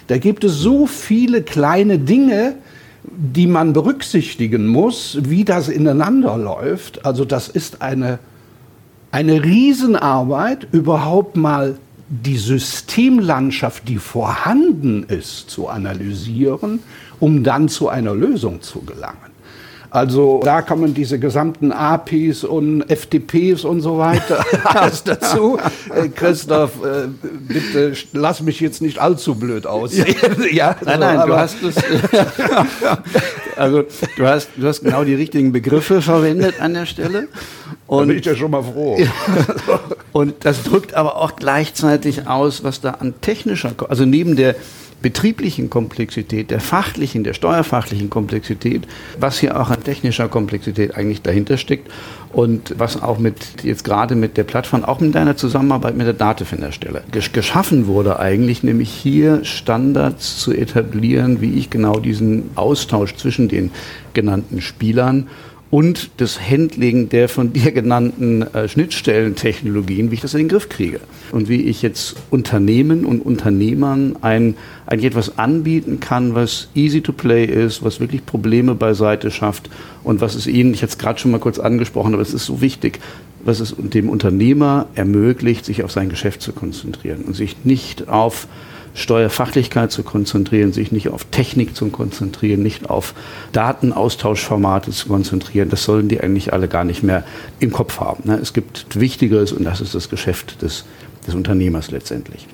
Da 0.07 0.17
gibt 0.17 0.43
es 0.43 0.53
so 0.53 0.87
viele 0.87 1.41
kleine 1.41 1.99
Dinge, 1.99 2.55
die 3.03 3.47
man 3.47 3.73
berücksichtigen 3.73 4.67
muss, 4.67 5.17
wie 5.21 5.43
das 5.43 5.69
ineinander 5.69 6.37
läuft. 6.37 7.05
Also 7.05 7.25
das 7.25 7.47
ist 7.47 7.81
eine, 7.81 8.19
eine 9.11 9.43
Riesenarbeit, 9.43 10.67
überhaupt 10.71 11.35
mal 11.35 11.77
die 12.09 12.37
Systemlandschaft, 12.37 13.87
die 13.87 13.97
vorhanden 13.97 15.03
ist, 15.03 15.49
zu 15.49 15.69
analysieren, 15.69 16.79
um 17.19 17.43
dann 17.43 17.69
zu 17.69 17.87
einer 17.87 18.13
Lösung 18.13 18.61
zu 18.61 18.81
gelangen. 18.81 19.30
Also 19.93 20.39
da 20.41 20.61
kommen 20.61 20.93
diese 20.93 21.19
gesamten 21.19 21.73
APIs 21.73 22.45
und 22.45 22.85
FTPs 22.89 23.65
und 23.65 23.81
so 23.81 23.97
weiter 23.97 24.43
alles 24.63 25.03
dazu. 25.03 25.59
Äh, 25.93 26.07
Christoph, 26.07 26.81
äh, 26.81 27.09
bitte 27.29 27.93
lass 28.13 28.41
mich 28.41 28.61
jetzt 28.61 28.81
nicht 28.81 28.99
allzu 28.99 29.35
blöd 29.35 29.67
aussehen. 29.67 30.15
ja, 30.49 30.77
nein, 30.85 31.01
nein, 31.01 31.27
du 31.27 31.35
hast 31.35 31.61
es. 31.61 31.75
also 33.57 33.83
du 34.15 34.25
hast, 34.25 34.47
du 34.55 34.65
hast 34.65 34.81
genau 34.81 35.03
die 35.03 35.15
richtigen 35.15 35.51
Begriffe 35.51 36.01
verwendet 36.01 36.61
an 36.61 36.73
der 36.73 36.85
Stelle. 36.85 37.27
Und 37.85 37.99
da 37.99 38.05
bin 38.05 38.17
ich 38.19 38.25
ja 38.25 38.35
schon 38.37 38.51
mal 38.51 38.63
froh. 38.63 38.97
und 40.13 40.45
das 40.45 40.63
drückt 40.63 40.93
aber 40.93 41.17
auch 41.17 41.35
gleichzeitig 41.35 42.29
aus, 42.29 42.63
was 42.63 42.79
da 42.79 42.91
an 42.91 43.15
technischer, 43.19 43.73
also 43.89 44.05
neben 44.05 44.37
der 44.37 44.55
betrieblichen 45.01 45.69
Komplexität, 45.69 46.51
der 46.51 46.59
fachlichen, 46.59 47.23
der 47.23 47.33
steuerfachlichen 47.33 48.09
Komplexität, 48.09 48.87
was 49.19 49.39
hier 49.39 49.59
auch 49.59 49.69
an 49.69 49.83
technischer 49.83 50.27
Komplexität 50.27 50.95
eigentlich 50.95 51.21
dahinter 51.21 51.57
steckt 51.57 51.91
und 52.31 52.75
was 52.77 53.01
auch 53.01 53.17
mit 53.17 53.63
jetzt 53.63 53.83
gerade 53.83 54.15
mit 54.15 54.37
der 54.37 54.43
Plattform, 54.43 54.83
auch 54.83 54.99
mit 54.99 55.15
deiner 55.15 55.35
Zusammenarbeit 55.35 55.97
mit 55.97 56.07
der 56.07 56.13
Datev-Stelle 56.13 57.03
geschaffen 57.33 57.87
wurde 57.87 58.19
eigentlich, 58.19 58.63
nämlich 58.63 58.89
hier 58.89 59.43
Standards 59.43 60.37
zu 60.37 60.53
etablieren, 60.53 61.41
wie 61.41 61.53
ich 61.55 61.69
genau 61.69 61.99
diesen 61.99 62.51
Austausch 62.55 63.15
zwischen 63.15 63.47
den 63.47 63.71
genannten 64.13 64.61
Spielern 64.61 65.27
und 65.71 66.11
das 66.17 66.39
Handling 66.39 67.07
der 67.07 67.29
von 67.29 67.53
dir 67.53 67.71
genannten 67.71 68.41
äh, 68.41 68.67
Schnittstellentechnologien, 68.67 70.11
wie 70.11 70.15
ich 70.15 70.21
das 70.21 70.33
in 70.33 70.41
den 70.41 70.49
Griff 70.49 70.67
kriege. 70.67 70.99
Und 71.31 71.47
wie 71.47 71.61
ich 71.61 71.81
jetzt 71.81 72.17
Unternehmen 72.29 73.05
und 73.05 73.21
Unternehmern 73.21 74.17
ein, 74.21 74.55
ein 74.85 75.01
etwas 75.01 75.39
anbieten 75.39 76.01
kann, 76.01 76.35
was 76.35 76.67
easy 76.75 77.01
to 77.01 77.13
play 77.13 77.45
ist, 77.45 77.83
was 77.83 78.01
wirklich 78.01 78.25
Probleme 78.25 78.75
beiseite 78.75 79.31
schafft 79.31 79.69
und 80.03 80.19
was 80.19 80.35
es 80.35 80.45
ihnen, 80.45 80.73
ich 80.73 80.83
hatte 80.83 80.91
es 80.91 80.97
gerade 80.97 81.19
schon 81.19 81.31
mal 81.31 81.39
kurz 81.39 81.57
angesprochen, 81.57 82.13
aber 82.13 82.21
es 82.21 82.33
ist 82.33 82.45
so 82.45 82.59
wichtig, 82.59 82.99
was 83.43 83.61
es 83.61 83.73
dem 83.77 84.09
Unternehmer 84.09 84.87
ermöglicht, 84.93 85.63
sich 85.63 85.83
auf 85.83 85.91
sein 85.91 86.09
Geschäft 86.09 86.41
zu 86.41 86.51
konzentrieren 86.51 87.21
und 87.21 87.33
sich 87.33 87.55
nicht 87.63 88.09
auf 88.09 88.47
Steuerfachlichkeit 88.93 89.91
zu 89.91 90.03
konzentrieren, 90.03 90.73
sich 90.73 90.91
nicht 90.91 91.09
auf 91.09 91.25
Technik 91.25 91.75
zu 91.75 91.87
konzentrieren, 91.89 92.61
nicht 92.61 92.89
auf 92.89 93.13
Datenaustauschformate 93.53 94.91
zu 94.91 95.07
konzentrieren. 95.07 95.69
Das 95.69 95.83
sollen 95.83 96.07
die 96.07 96.21
eigentlich 96.21 96.53
alle 96.53 96.67
gar 96.67 96.83
nicht 96.83 97.03
mehr 97.03 97.23
im 97.59 97.71
Kopf 97.71 97.99
haben. 97.99 98.23
Ne? 98.29 98.39
Es 98.41 98.53
gibt 98.53 98.99
Wichtigeres 98.99 99.51
und 99.51 99.63
das 99.63 99.81
ist 99.81 99.95
das 99.95 100.09
Geschäft 100.09 100.61
des, 100.61 100.85
des 101.25 101.35
Unternehmers 101.35 101.91
letztendlich. 101.91 102.47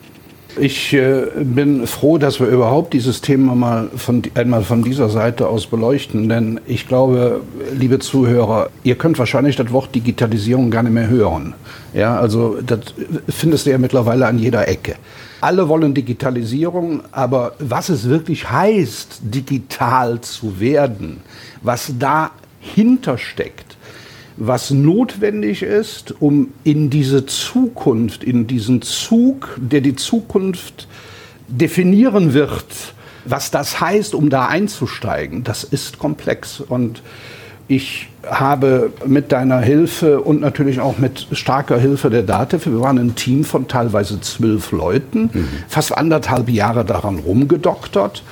Ich 0.60 0.93
äh, 0.93 1.26
bin 1.39 1.86
froh, 1.86 2.17
dass 2.17 2.39
wir 2.39 2.47
überhaupt 2.47 2.93
dieses 2.93 3.21
Thema 3.21 3.54
mal 3.54 3.89
von, 3.95 4.23
einmal 4.34 4.63
von 4.63 4.82
dieser 4.82 5.08
Seite 5.08 5.47
aus 5.47 5.67
beleuchten, 5.67 6.30
denn 6.30 6.60
ich 6.65 6.88
glaube, 6.88 7.41
liebe 7.78 8.00
Zuhörer, 8.00 8.69
ihr 8.84 8.95
könnt 8.95 9.19
wahrscheinlich 9.19 9.56
das 9.56 9.71
Wort 9.71 9.93
Digitalisierung 9.93 10.71
gar 10.71 10.82
nicht 10.82 10.93
mehr 10.93 11.10
hören. 11.10 11.54
Ja, 11.93 12.17
also 12.17 12.58
das 12.65 12.80
findest 13.30 13.67
du 13.67 13.71
ja 13.71 13.78
mittlerweile 13.78 14.26
an 14.26 14.39
jeder 14.39 14.67
Ecke. 14.67 14.95
Alle 15.39 15.67
wollen 15.69 15.93
Digitalisierung, 15.93 17.04
aber 17.12 17.54
was 17.60 17.89
es 17.89 18.10
wirklich 18.10 18.50
heißt, 18.50 19.19
digital 19.21 20.21
zu 20.21 20.60
werden, 20.60 21.21
was 21.62 21.93
dahinter 22.00 23.17
steckt, 23.19 23.78
was 24.38 24.71
notwendig 24.71 25.62
ist, 25.62 26.21
um 26.21 26.54
in 26.63 26.89
diese 26.89 27.26
Zukunft, 27.26 28.23
in 28.23 28.47
diesen 28.47 28.82
Zug, 28.82 29.58
der 29.58 29.82
die 29.82 29.95
Zukunft 29.95 30.88
definieren 31.47 32.34
wird, 32.34 32.65
was 33.26 33.52
das 33.52 33.80
heißt, 33.80 34.15
um 34.15 34.30
da 34.30 34.47
einzusteigen, 34.47 35.43
das 35.43 35.63
ist 35.63 36.00
komplex. 36.00 36.62
Und 36.62 37.02
ich 37.67 38.08
habe 38.25 38.91
mit 39.06 39.32
deiner 39.32 39.60
Hilfe 39.60 40.21
und 40.21 40.41
natürlich 40.41 40.80
auch 40.80 40.97
mit 40.97 41.27
starker 41.32 41.77
Hilfe 41.77 42.10
der 42.10 42.23
DATEV, 42.23 42.65
wir 42.67 42.82
waren 42.82 42.97
ein 42.97 43.15
Team 43.15 43.43
von 43.43 43.67
teilweise 43.67 44.19
zwölf 44.21 44.71
Leuten, 44.71 45.30
mhm. 45.34 45.47
fast 45.67 45.97
anderthalb 45.97 46.49
Jahre 46.49 46.86
daran 46.86 47.19
rumgedoktert. 47.19 48.23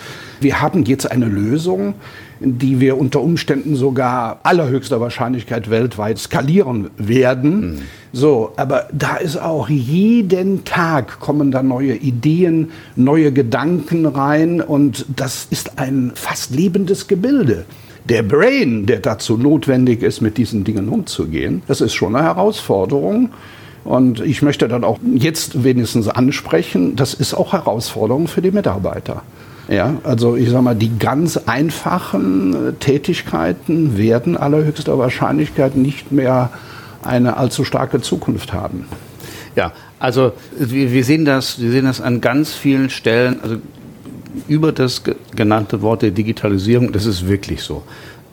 Wir 0.41 0.62
haben 0.62 0.84
jetzt 0.84 1.10
eine 1.12 1.26
Lösung, 1.26 1.95
die 2.41 2.82
wir 2.82 2.98
unter 2.98 3.21
Umständen 3.21 3.76
sogar 3.76 4.39
allerhöchster 4.43 5.00
Wahrscheinlichkeit 5.00 5.69
weltweit 5.69 6.19
skalieren 6.19 6.89
werden. 6.98 7.60
Mhm. 7.60 7.82
So, 8.12 8.52
aber 8.58 8.88
da 8.91 9.15
ist 9.15 9.38
auch 9.38 9.69
jeden 9.69 10.65
Tag 10.65 11.19
kommen 11.19 11.52
da 11.52 11.63
neue 11.63 11.95
Ideen, 11.95 12.71
neue 12.95 13.32
Gedanken 13.32 14.06
rein 14.06 14.62
und 14.62 15.06
das 15.15 15.48
ist 15.50 15.80
ein 15.80 16.12
fast 16.15 16.54
lebendes 16.54 17.08
Gebilde 17.08 17.65
der 18.06 18.24
Brain, 18.24 18.86
der 18.86 19.00
dazu 19.00 19.38
notwendig 19.38 20.02
ist, 20.04 20.22
mit 20.22 20.38
diesen 20.38 20.63
Dingen 20.63 20.89
umzugehen, 20.89 21.63
das 21.68 21.82
ist 21.82 21.94
schon 21.94 22.15
eine 22.15 22.26
Herausforderung. 22.26 23.32
Und 23.84 24.20
ich 24.20 24.41
möchte 24.41 24.68
dann 24.68 24.84
auch 24.84 25.00
jetzt 25.13 25.63
wenigstens 25.63 26.08
ansprechen, 26.08 26.96
das 26.96 27.13
ist 27.13 27.36
auch 27.36 27.54
Herausforderung 27.54 28.28
für 28.28 28.41
die 28.41 28.52
Mitarbeiter. 28.52 29.22
Ja, 29.68 29.96
also 30.04 30.36
ich 30.36 30.50
sage 30.50 30.62
mal, 30.63 30.76
die 30.76 30.98
ganz 30.98 31.38
einfachen 31.38 32.70
äh, 32.70 32.74
Tätigkeiten 32.74 33.98
werden 33.98 34.38
allerhöchster 34.38 34.98
Wahrscheinlichkeit 34.98 35.76
nicht 35.76 36.12
mehr 36.12 36.52
eine 37.02 37.38
allzu 37.38 37.63
starke 37.63 38.02
Zukunft 38.02 38.54
haben. 38.54 38.86
Ja, 39.56 39.72
also 40.00 40.34
wir, 40.58 41.04
sehen 41.04 41.26
das, 41.26 41.62
wir 41.62 41.72
sehen 41.72 41.86
das 41.86 42.02
an 42.02 42.22
ganz 42.22 42.54
vielen 42.54 42.89
Stellen. 42.89 43.39
Also 43.41 43.58
über 44.48 44.71
das 44.71 45.04
genannte 45.36 45.82
Wort 45.82 46.02
der 46.02 46.12
Digitalisierung, 46.12 46.91
das 46.91 47.06
ist 47.06 47.28
wirklich 47.28 47.62
so. 47.62 47.84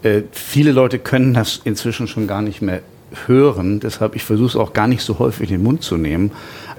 Äh, 0.03 0.23
viele 0.33 0.73
Leute 0.73 0.99
können 0.99 1.35
das 1.35 1.61
inzwischen 1.65 2.09
schon 2.09 2.27
gar 2.27 2.43
nicht 2.43 2.62
mehr 2.62 2.81
hören. 3.27 3.81
Deshalb, 3.81 4.17
ich 4.17 4.25
versuche 4.25 4.49
es 4.49 4.57
auch 4.57 4.73
gar 4.73 4.88
nicht 4.88 5.03
so 5.03 5.19
häufig 5.19 5.51
in 5.51 5.59
den 5.59 5.62
Mund 5.62 5.83
zu 5.83 5.97
nehmen. 5.97 6.33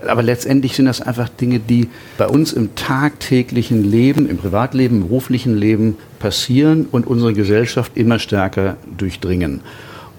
Aber 0.07 0.23
letztendlich 0.23 0.75
sind 0.75 0.85
das 0.85 1.01
einfach 1.01 1.29
Dinge, 1.29 1.59
die 1.59 1.89
bei 2.17 2.27
uns 2.27 2.53
im 2.53 2.75
tagtäglichen 2.75 3.83
Leben, 3.83 4.29
im 4.29 4.37
Privatleben, 4.37 4.97
im 4.97 5.03
beruflichen 5.03 5.55
Leben 5.55 5.97
passieren 6.19 6.87
und 6.91 7.07
unsere 7.07 7.33
Gesellschaft 7.33 7.93
immer 7.95 8.19
stärker 8.19 8.77
durchdringen. 8.97 9.61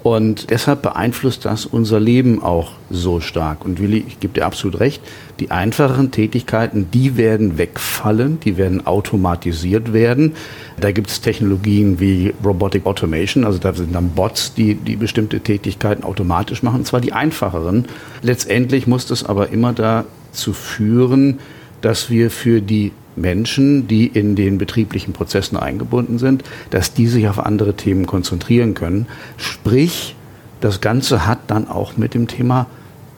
Und 0.05 0.51
deshalb 0.51 0.83
beeinflusst 0.83 1.47
das 1.47 1.65
unser 1.65 1.99
Leben 1.99 2.43
auch 2.43 2.73
so 2.91 3.21
stark. 3.21 3.65
Und 3.65 3.81
Willi, 3.81 4.05
ich 4.07 4.21
gebe 4.21 4.35
dir 4.35 4.45
absolut 4.45 4.79
recht, 4.79 5.03
die 5.41 5.51
einfacheren 5.51 6.11
Tätigkeiten, 6.11 6.89
die 6.93 7.17
werden 7.17 7.57
wegfallen, 7.57 8.39
die 8.39 8.59
werden 8.59 8.87
automatisiert 8.87 9.95
werden. 9.95 10.35
Da 10.79 10.93
gibt 10.93 11.09
es 11.09 11.23
Technologien 11.23 12.01
wie 12.01 12.35
Robotic 12.45 12.85
Automation, 12.85 13.47
also 13.47 13.59
da 13.59 13.73
sind 13.73 13.95
dann 13.95 14.11
Bots, 14.11 14.53
die, 14.53 14.75
die 14.75 14.97
bestimmte 14.97 15.41
Tätigkeiten 15.41 16.05
automatisch 16.05 16.63
machen, 16.63 16.81
und 16.81 16.87
zwar 16.87 17.01
die 17.01 17.15
einfacheren. 17.15 17.87
Letztendlich 18.21 18.87
muss 18.87 19.07
das 19.07 19.25
aber 19.25 19.49
immer 19.49 19.73
dazu 19.73 20.53
führen, 20.53 21.39
dass 21.81 22.11
wir 22.11 22.31
für 22.31 22.61
die 22.61 22.93
Menschen, 23.17 23.87
die 23.89 24.07
in 24.07 24.37
den 24.37 24.59
betrieblichen 24.59 25.13
Prozessen 25.13 25.57
eingebunden 25.57 26.19
sind, 26.19 26.45
dass 26.71 26.95
die 26.95 27.07
sich 27.07 27.29
auf 27.29 27.39
andere 27.39 27.75
Themen 27.75 28.07
konzentrieren 28.07 28.75
können. 28.75 29.07
Sprich, 29.37 30.17
das 30.61 30.81
Ganze 30.81 31.27
hat 31.27 31.39
dann 31.49 31.69
auch 31.69 31.97
mit 31.97 32.15
dem 32.15 32.27
Thema 32.27 32.67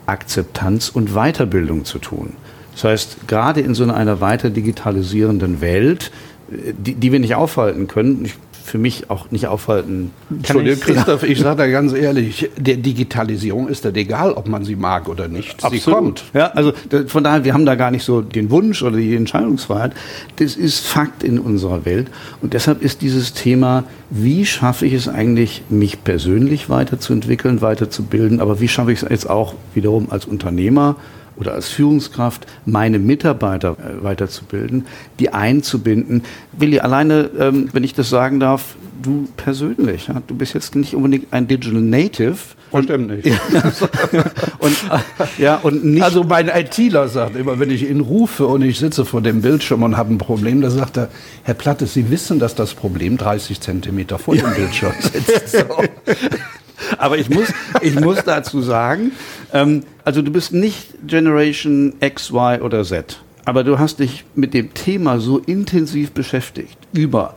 Akzeptanz 0.05 0.89
und 0.89 1.13
Weiterbildung 1.13 1.85
zu 1.85 1.99
tun. 1.99 2.33
Das 2.73 2.83
heißt, 2.83 3.27
gerade 3.27 3.61
in 3.61 3.73
so 3.73 3.83
einer 3.85 4.21
weiter 4.21 4.49
digitalisierenden 4.49 5.61
Welt, 5.61 6.11
die, 6.49 6.93
die 6.95 7.11
wir 7.11 7.19
nicht 7.19 7.35
aufhalten 7.35 7.87
können, 7.87 8.23
ich 8.25 8.35
für 8.67 8.77
mich 8.77 9.09
auch 9.09 9.31
nicht 9.31 9.47
aufhalten. 9.47 10.11
Entschuldigung, 10.29 10.81
Christoph, 10.81 11.23
ich 11.23 11.39
sage 11.39 11.57
da 11.57 11.67
ganz 11.67 11.93
ehrlich, 11.93 12.49
der 12.57 12.75
Digitalisierung 12.75 13.69
ist 13.69 13.85
das 13.85 13.95
egal, 13.95 14.33
ob 14.33 14.47
man 14.47 14.65
sie 14.65 14.75
mag 14.75 15.07
oder 15.07 15.29
nicht. 15.29 15.63
Absolut. 15.63 15.81
Sie 15.81 15.91
kommt. 15.91 16.23
Ja, 16.33 16.47
also 16.47 16.73
von 17.07 17.23
daher, 17.23 17.45
wir 17.45 17.53
haben 17.53 17.65
da 17.65 17.75
gar 17.75 17.91
nicht 17.91 18.03
so 18.03 18.21
den 18.21 18.49
Wunsch 18.49 18.83
oder 18.83 18.97
die 18.97 19.15
Entscheidungsfreiheit. 19.15 19.93
Das 20.35 20.57
ist 20.57 20.79
Fakt 20.79 21.23
in 21.23 21.39
unserer 21.39 21.85
Welt. 21.85 22.07
Und 22.41 22.53
deshalb 22.53 22.81
ist 22.81 23.01
dieses 23.01 23.33
Thema, 23.33 23.85
wie 24.09 24.45
schaffe 24.45 24.85
ich 24.85 24.93
es 24.93 25.07
eigentlich, 25.07 25.63
mich 25.69 26.03
persönlich 26.03 26.69
weiterzuentwickeln, 26.69 27.61
weiterzubilden, 27.61 28.41
aber 28.41 28.59
wie 28.59 28.67
schaffe 28.67 28.91
ich 28.91 29.01
es 29.01 29.09
jetzt 29.09 29.29
auch 29.29 29.55
wiederum 29.73 30.11
als 30.11 30.25
Unternehmer, 30.25 30.97
oder 31.37 31.53
als 31.53 31.69
Führungskraft 31.69 32.47
meine 32.65 32.99
Mitarbeiter 32.99 33.77
äh, 33.79 34.03
weiterzubilden, 34.03 34.85
die 35.19 35.33
einzubinden. 35.33 36.23
Willi, 36.57 36.79
alleine, 36.79 37.29
ähm, 37.39 37.69
wenn 37.73 37.83
ich 37.83 37.93
das 37.93 38.09
sagen 38.09 38.39
darf, 38.39 38.75
du 39.01 39.27
persönlich, 39.37 40.09
du 40.27 40.35
bist 40.35 40.53
jetzt 40.53 40.75
nicht 40.75 40.95
unbedingt 40.95 41.31
ein 41.31 41.47
Digital 41.47 41.81
Native. 41.81 42.37
Verstimmt 42.71 43.09
nicht. 43.09 43.25
und, 44.59 44.71
äh, 44.71 45.41
ja, 45.41 45.55
und 45.57 45.85
nicht 45.85 46.03
also 46.03 46.23
mein 46.23 46.49
ITler 46.49 47.07
sagt 47.07 47.35
immer, 47.35 47.59
wenn 47.59 47.71
ich 47.71 47.89
ihn 47.89 48.01
rufe 48.01 48.45
und 48.47 48.61
ich 48.63 48.79
sitze 48.79 49.05
vor 49.05 49.21
dem 49.21 49.41
Bildschirm 49.41 49.83
und 49.83 49.97
habe 49.97 50.13
ein 50.13 50.17
Problem, 50.17 50.61
da 50.61 50.69
sagt 50.69 50.97
er, 50.97 51.09
Herr 51.43 51.53
Platte, 51.53 51.87
Sie 51.87 52.09
wissen, 52.09 52.39
dass 52.39 52.55
das 52.55 52.73
Problem 52.73 53.17
30 53.17 53.61
Zentimeter 53.61 54.19
vor 54.19 54.35
dem 54.35 54.53
Bildschirm 54.53 54.93
sitzt. 54.99 55.49
So. 55.49 55.59
Aber 56.97 57.17
ich 57.17 57.29
muss, 57.29 57.47
ich 57.81 57.99
muss 57.99 58.23
dazu 58.23 58.61
sagen, 58.61 59.11
ähm, 59.53 59.83
also 60.03 60.21
du 60.21 60.31
bist 60.31 60.53
nicht 60.53 60.95
Generation 61.05 61.93
X, 61.99 62.29
Y 62.29 62.61
oder 62.61 62.83
Z, 62.83 63.19
aber 63.45 63.63
du 63.63 63.79
hast 63.79 63.99
dich 63.99 64.25
mit 64.35 64.53
dem 64.53 64.73
Thema 64.73 65.19
so 65.19 65.39
intensiv 65.39 66.11
beschäftigt 66.11 66.77
über 66.93 67.35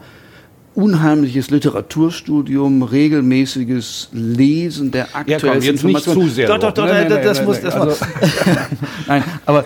unheimliches 0.75 1.51
Literaturstudium, 1.51 2.83
regelmäßiges 2.83 4.11
Lesen 4.13 4.91
der 4.91 5.15
aktuellen 5.15 5.29
ja, 5.29 5.39
komm, 5.39 5.63
jetzt 5.63 5.85
nicht 5.85 6.05
zu 6.05 6.29
sehr. 6.29 6.47
Doch, 6.47 6.59
doch, 6.59 6.73
doch, 6.73 6.87
nein, 6.87 7.09
nein, 7.09 7.23
das 7.23 7.39
nein, 7.39 7.47
muss, 7.47 7.61
das 7.61 7.75
also, 7.75 7.97
Nein, 9.07 9.25
aber 9.47 9.65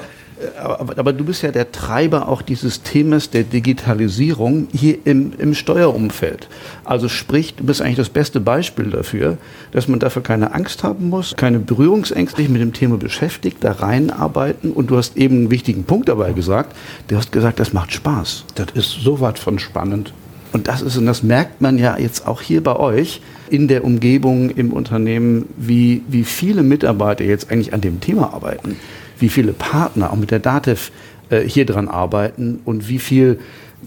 aber, 0.57 0.99
aber, 0.99 1.13
du 1.13 1.25
bist 1.25 1.43
ja 1.43 1.51
der 1.51 1.73
Treiber 1.73 2.29
auch 2.29 2.43
dieses 2.43 2.83
Themas 2.83 3.31
der 3.31 3.45
Digitalisierung 3.45 4.69
hier 4.73 4.99
im, 5.05 5.33
im 5.39 5.55
Steuerumfeld. 5.55 6.49
Also 6.85 7.09
sprich, 7.09 7.55
du 7.55 7.65
bist 7.65 7.83
eigentlich 7.83 7.97
das 7.97 8.09
beste 8.09 8.41
Beispiel 8.41 8.91
dafür, 8.91 9.39
dass 9.73 9.89
man 9.89 10.01
dafür 10.01 10.23
keine 10.23 10.55
Angst 10.55 10.83
haben 10.83 11.09
muss, 11.09 11.35
keine 11.37 11.59
Berührungsängste 11.59 12.43
mit 12.49 12.61
dem 12.61 12.73
Thema 12.73 12.97
beschäftigt, 12.97 13.59
da 13.61 13.73
reinarbeiten. 13.73 14.73
Und 14.73 14.91
du 14.91 14.97
hast 14.97 15.17
eben 15.17 15.37
einen 15.37 15.51
wichtigen 15.51 15.85
Punkt 15.85 16.09
dabei 16.09 16.33
gesagt. 16.33 16.77
Du 17.09 17.17
hast 17.17 17.33
gesagt, 17.33 17.61
das 17.61 17.73
macht 17.73 17.93
Spaß. 17.93 18.45
Das 18.55 18.69
ist 18.75 18.91
so 18.91 19.21
was 19.21 19.39
von 19.39 19.59
spannend. 19.59 20.13
Und 20.53 20.69
das 20.69 20.83
ist, 20.83 20.97
und 20.97 21.07
das 21.07 21.25
merkt 21.25 21.61
man 21.61 21.79
ja 21.79 21.99
jetzt 21.99 22.29
auch 22.29 22.41
hier 22.41 22.63
bei 22.63 22.77
euch 22.77 23.21
in 23.51 23.67
der 23.67 23.85
Umgebung 23.85 24.51
im 24.51 24.73
Unternehmen, 24.73 25.47
wie, 25.57 26.03
wie 26.09 26.23
viele 26.23 26.63
Mitarbeiter 26.63 27.25
jetzt 27.25 27.51
eigentlich 27.51 27.75
an 27.75 27.81
dem 27.81 28.01
Thema 28.01 28.33
arbeiten 28.33 28.77
wie 29.25 29.31
viele 29.31 29.55
Partner 29.55 30.13
auch 30.13 30.17
mit 30.17 30.31
der 30.31 30.39
Dativ 30.39 30.93
äh, 31.31 31.41
hier 31.41 31.65
dran 31.65 31.89
arbeiten 31.89 32.61
und 32.67 32.89
wie 32.91 32.99
viel 32.99 33.39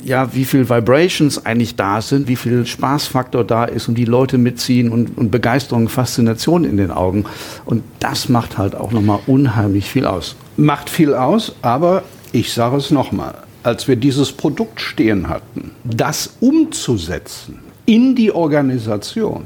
ja, 0.03 0.33
wie 0.33 0.45
viel 0.45 0.67
Vibrations 0.69 1.45
eigentlich 1.45 1.75
da 1.75 2.01
sind, 2.01 2.27
wie 2.27 2.35
viel 2.35 2.65
Spaßfaktor 2.65 3.43
da 3.43 3.65
ist 3.65 3.87
und 3.87 3.95
die 3.95 4.05
Leute 4.05 4.37
mitziehen 4.37 4.89
und, 4.89 5.17
und 5.17 5.31
Begeisterung, 5.31 5.89
Faszination 5.89 6.65
in 6.65 6.77
den 6.77 6.91
Augen. 6.91 7.25
Und 7.65 7.83
das 7.99 8.29
macht 8.29 8.59
halt 8.59 8.75
auch 8.75 8.91
nochmal 8.91 9.19
unheimlich 9.25 9.89
viel 9.89 10.05
aus. 10.05 10.35
Macht 10.55 10.91
viel 10.91 11.15
aus, 11.15 11.55
aber 11.63 12.03
ich 12.31 12.53
sage 12.53 12.77
es 12.77 12.91
nochmal, 12.91 13.33
als 13.63 13.87
wir 13.87 13.95
dieses 13.95 14.31
Produkt 14.31 14.81
stehen 14.81 15.29
hatten, 15.29 15.71
das 15.83 16.35
umzusetzen 16.41 17.57
in 17.87 18.15
die 18.15 18.31
Organisation, 18.31 19.45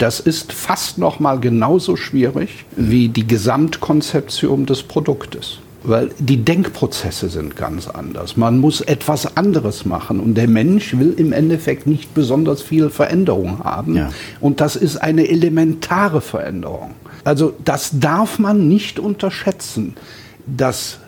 das 0.00 0.18
ist 0.18 0.52
fast 0.52 0.98
noch 0.98 1.20
mal 1.20 1.38
genauso 1.38 1.94
schwierig 1.94 2.64
wie 2.76 3.08
die 3.08 3.26
Gesamtkonzeption 3.26 4.64
des 4.64 4.82
Produktes. 4.82 5.58
Weil 5.82 6.10
die 6.18 6.38
Denkprozesse 6.38 7.28
sind 7.28 7.56
ganz 7.56 7.88
anders. 7.88 8.36
Man 8.36 8.58
muss 8.58 8.80
etwas 8.80 9.36
anderes 9.36 9.84
machen 9.84 10.20
und 10.20 10.34
der 10.34 10.48
Mensch 10.48 10.96
will 10.98 11.14
im 11.16 11.32
Endeffekt 11.32 11.86
nicht 11.86 12.14
besonders 12.14 12.60
viel 12.60 12.90
Veränderung 12.90 13.64
haben. 13.64 13.96
Ja. 13.96 14.10
Und 14.40 14.60
das 14.60 14.76
ist 14.76 14.98
eine 14.98 15.28
elementare 15.28 16.20
Veränderung. 16.20 16.92
Also 17.24 17.54
das 17.64 17.98
darf 17.98 18.38
man 18.38 18.68
nicht 18.68 18.98
unterschätzen. 18.98 19.94
Dass 20.46 20.98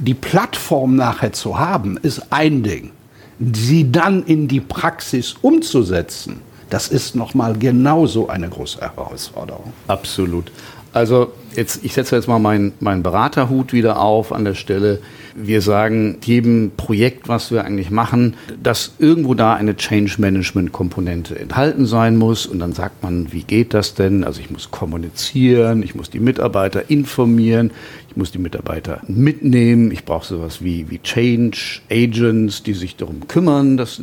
die 0.00 0.14
Plattform 0.14 0.96
nachher 0.96 1.32
zu 1.32 1.58
haben, 1.58 1.98
ist 2.02 2.32
ein 2.32 2.62
Ding. 2.62 2.90
Sie 3.38 3.90
dann 3.90 4.22
in 4.24 4.48
die 4.48 4.60
Praxis 4.60 5.34
umzusetzen, 5.40 6.40
das 6.72 6.88
ist 6.88 7.14
nochmal 7.14 7.58
genauso 7.58 8.28
eine 8.28 8.48
große 8.48 8.80
Herausforderung. 8.80 9.74
Absolut. 9.88 10.50
Also 10.94 11.32
jetzt, 11.54 11.84
ich 11.84 11.92
setze 11.92 12.16
jetzt 12.16 12.28
mal 12.28 12.38
meinen 12.38 12.72
mein 12.80 13.02
Beraterhut 13.02 13.72
wieder 13.72 14.00
auf 14.00 14.32
an 14.32 14.44
der 14.44 14.54
Stelle. 14.54 15.00
Wir 15.34 15.60
sagen 15.62 16.18
jedem 16.24 16.72
Projekt, 16.76 17.28
was 17.28 17.50
wir 17.50 17.64
eigentlich 17.64 17.90
machen, 17.90 18.36
dass 18.62 18.92
irgendwo 18.98 19.34
da 19.34 19.54
eine 19.54 19.76
Change 19.76 20.16
Management 20.18 20.72
Komponente 20.72 21.38
enthalten 21.38 21.84
sein 21.86 22.16
muss. 22.16 22.46
Und 22.46 22.58
dann 22.58 22.72
sagt 22.72 23.02
man, 23.02 23.32
wie 23.32 23.42
geht 23.42 23.74
das 23.74 23.94
denn? 23.94 24.24
Also 24.24 24.40
ich 24.40 24.50
muss 24.50 24.70
kommunizieren, 24.70 25.82
ich 25.82 25.94
muss 25.94 26.08
die 26.08 26.20
Mitarbeiter 26.20 26.90
informieren, 26.90 27.70
ich 28.08 28.16
muss 28.16 28.32
die 28.32 28.38
Mitarbeiter 28.38 29.00
mitnehmen. 29.06 29.90
Ich 29.90 30.04
brauche 30.04 30.26
sowas 30.26 30.62
wie, 30.62 30.90
wie 30.90 31.00
Change 31.00 31.80
Agents, 31.90 32.62
die 32.62 32.74
sich 32.74 32.96
darum 32.96 33.28
kümmern. 33.28 33.76
Dass, 33.78 34.00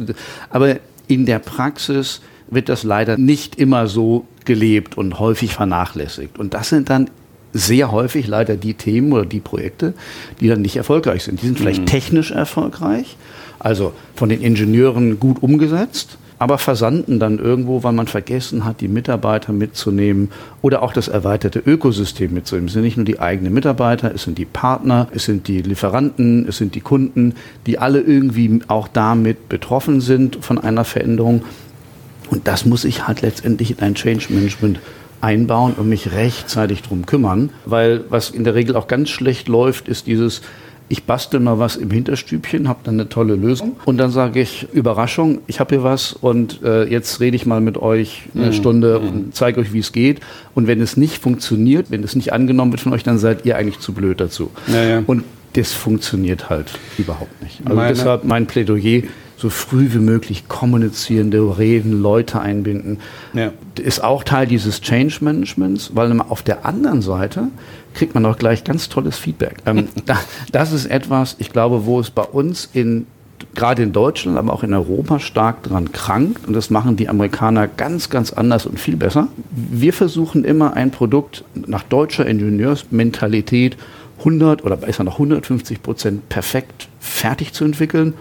aber 0.49 0.77
in 1.07 1.25
der 1.25 1.39
Praxis 1.39 2.21
wird 2.49 2.69
das 2.69 2.83
leider 2.83 3.17
nicht 3.17 3.55
immer 3.55 3.87
so 3.87 4.25
gelebt 4.45 4.97
und 4.97 5.19
häufig 5.19 5.53
vernachlässigt. 5.53 6.39
Und 6.39 6.53
das 6.53 6.69
sind 6.69 6.89
dann 6.89 7.09
sehr 7.53 7.91
häufig 7.91 8.27
leider 8.27 8.55
die 8.57 8.73
Themen 8.73 9.11
oder 9.11 9.25
die 9.25 9.39
Projekte, 9.39 9.93
die 10.39 10.47
dann 10.47 10.61
nicht 10.61 10.75
erfolgreich 10.75 11.23
sind. 11.23 11.41
Die 11.41 11.47
sind 11.47 11.57
vielleicht 11.57 11.81
mhm. 11.81 11.87
technisch 11.87 12.31
erfolgreich, 12.31 13.17
also 13.57 13.93
von 14.15 14.29
den 14.29 14.41
Ingenieuren 14.41 15.19
gut 15.19 15.41
umgesetzt, 15.41 16.17
aber 16.37 16.57
versanden 16.57 17.19
dann 17.19 17.37
irgendwo, 17.37 17.83
weil 17.83 17.91
man 17.91 18.07
vergessen 18.07 18.63
hat, 18.63 18.79
die 18.79 18.87
Mitarbeiter 18.87 19.51
mitzunehmen 19.51 20.29
oder 20.61 20.83
auch 20.83 20.93
das 20.93 21.09
erweiterte 21.09 21.59
Ökosystem 21.59 22.33
mitzunehmen. 22.33 22.67
Es 22.67 22.73
sind 22.73 22.83
nicht 22.83 22.97
nur 22.97 23.05
die 23.05 23.19
eigenen 23.19 23.53
Mitarbeiter, 23.53 24.13
es 24.13 24.23
sind 24.23 24.37
die 24.37 24.45
Partner, 24.45 25.07
es 25.13 25.25
sind 25.25 25.47
die 25.49 25.61
Lieferanten, 25.61 26.47
es 26.47 26.57
sind 26.57 26.75
die 26.75 26.81
Kunden, 26.81 27.33
die 27.65 27.77
alle 27.77 27.99
irgendwie 27.99 28.61
auch 28.67 28.87
damit 28.87 29.49
betroffen 29.49 29.99
sind 29.99 30.37
von 30.39 30.57
einer 30.57 30.85
Veränderung 30.85 31.43
und 32.29 32.47
das 32.47 32.65
muss 32.65 32.85
ich 32.85 33.07
halt 33.07 33.21
letztendlich 33.21 33.71
in 33.71 33.79
ein 33.79 33.95
Change 33.95 34.27
Management 34.29 34.79
einbauen 35.21 35.73
und 35.73 35.89
mich 35.89 36.13
rechtzeitig 36.13 36.81
drum 36.81 37.05
kümmern, 37.05 37.49
weil 37.65 38.05
was 38.09 38.29
in 38.29 38.43
der 38.43 38.55
Regel 38.55 38.75
auch 38.75 38.87
ganz 38.87 39.09
schlecht 39.09 39.47
läuft, 39.47 39.87
ist 39.87 40.07
dieses 40.07 40.41
ich 40.91 41.03
bastel 41.03 41.39
mal 41.39 41.59
was 41.59 41.75
im 41.75 41.91
Hinterstübchen, 41.91 42.67
habe 42.67 42.79
dann 42.83 42.95
eine 42.95 43.07
tolle 43.07 43.35
Lösung 43.35 43.77
und 43.85 43.97
dann 43.97 44.09
sage 44.09 44.41
ich, 44.41 44.67
Überraschung, 44.73 45.39
ich 45.45 45.59
habe 45.59 45.75
hier 45.75 45.83
was 45.83 46.13
und 46.13 46.63
äh, 46.63 46.85
jetzt 46.85 47.19
rede 47.19 47.35
ich 47.35 47.45
mal 47.45 47.61
mit 47.61 47.77
euch 47.77 48.23
eine 48.33 48.47
mhm. 48.47 48.53
Stunde 48.53 48.99
mhm. 48.99 49.07
und 49.07 49.35
zeige 49.35 49.61
euch, 49.61 49.71
wie 49.71 49.79
es 49.79 49.91
geht. 49.91 50.19
Und 50.55 50.65
wenn 50.65 50.81
es 50.81 50.97
nicht 50.97 51.19
funktioniert, 51.19 51.91
wenn 51.91 52.03
es 52.03 52.15
nicht 52.15 52.33
angenommen 52.33 52.71
wird 52.71 52.81
von 52.81 52.91
euch, 52.91 53.03
dann 53.03 53.19
seid 53.19 53.45
ihr 53.45 53.55
eigentlich 53.55 53.79
zu 53.79 53.93
blöd 53.93 54.19
dazu. 54.19 54.49
Ja, 54.67 54.83
ja. 54.83 55.03
Und 55.05 55.23
das 55.53 55.71
funktioniert 55.73 56.49
halt 56.49 56.71
überhaupt 56.97 57.41
nicht. 57.43 57.61
Also 57.65 57.75
Meine 57.75 57.93
deshalb 57.93 58.23
mein 58.23 58.47
Plädoyer, 58.47 59.03
so 59.39 59.49
früh 59.49 59.93
wie 59.93 59.99
möglich 59.99 60.49
kommunizierende 60.49 61.57
Reden, 61.57 62.01
Leute 62.01 62.41
einbinden. 62.41 62.99
Ja. 63.33 63.53
Ist 63.81 64.03
auch 64.03 64.25
Teil 64.25 64.47
dieses 64.47 64.81
Change 64.81 65.19
Managements, 65.21 65.91
weil 65.95 66.19
auf 66.19 66.43
der 66.43 66.65
anderen 66.65 67.01
Seite 67.01 67.47
kriegt 67.93 68.13
man 68.13 68.25
auch 68.25 68.37
gleich 68.37 68.65
ganz 68.65 68.89
tolles 68.89 69.17
Feedback. 69.17 69.57
Ähm, 69.65 69.87
das 70.51 70.73
ist 70.73 70.87
etwas, 70.87 71.37
ich 71.39 71.53
glaube, 71.53 71.85
wo 71.85 72.01
es 72.01 72.09
bei 72.09 72.23
uns 72.23 72.69
in 72.73 73.07
gerade 73.55 73.83
in 73.83 73.93
Deutschland, 73.93 74.37
aber 74.37 74.51
auch 74.51 74.63
in 74.63 74.73
Europa 74.73 75.21
stark 75.21 75.63
dran 75.63 75.93
krankt. 75.93 76.45
Und 76.45 76.53
das 76.53 76.69
machen 76.69 76.97
die 76.97 77.07
Amerikaner 77.07 77.69
ganz, 77.69 78.09
ganz 78.09 78.33
anders 78.33 78.65
und 78.65 78.77
viel 78.77 78.97
besser. 78.97 79.29
Wir 79.49 79.93
versuchen 79.93 80.43
immer 80.43 80.73
ein 80.73 80.91
Produkt 80.91 81.45
nach 81.55 81.83
deutscher 81.83 82.25
Ingenieursmentalität 82.25 83.77
100 84.19 84.65
oder 84.65 84.75
besser 84.75 85.05
noch 85.05 85.13
150 85.13 85.81
Prozent 85.81 86.27
perfekt 86.27 86.89
fertig 86.99 87.53
zu 87.53 87.63
entwickeln 87.63 88.13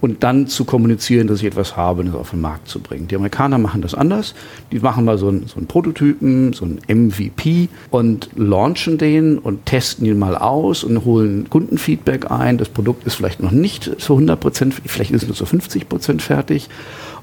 und 0.00 0.22
dann 0.22 0.46
zu 0.46 0.64
kommunizieren, 0.64 1.26
dass 1.26 1.40
ich 1.40 1.46
etwas 1.46 1.76
habe, 1.76 2.04
das 2.04 2.14
auf 2.14 2.30
den 2.30 2.40
Markt 2.40 2.68
zu 2.68 2.80
bringen. 2.80 3.08
Die 3.08 3.16
Amerikaner 3.16 3.58
machen 3.58 3.82
das 3.82 3.94
anders. 3.94 4.34
Die 4.70 4.78
machen 4.78 5.04
mal 5.04 5.18
so 5.18 5.28
einen, 5.28 5.46
so 5.46 5.56
einen 5.56 5.66
Prototypen, 5.66 6.52
so 6.52 6.64
einen 6.64 6.80
MVP 6.88 7.68
und 7.90 8.30
launchen 8.36 8.98
den 8.98 9.38
und 9.38 9.66
testen 9.66 10.06
ihn 10.06 10.18
mal 10.18 10.36
aus 10.36 10.84
und 10.84 11.04
holen 11.04 11.50
Kundenfeedback 11.50 12.30
ein. 12.30 12.58
Das 12.58 12.68
Produkt 12.68 13.06
ist 13.06 13.14
vielleicht 13.14 13.40
noch 13.40 13.50
nicht 13.50 14.00
zu 14.00 14.14
100 14.14 14.38
Prozent, 14.38 14.74
vielleicht 14.86 15.10
ist 15.10 15.22
es 15.22 15.28
nur 15.28 15.36
zu 15.36 15.46
50 15.46 15.88
Prozent 15.88 16.22
fertig. 16.22 16.68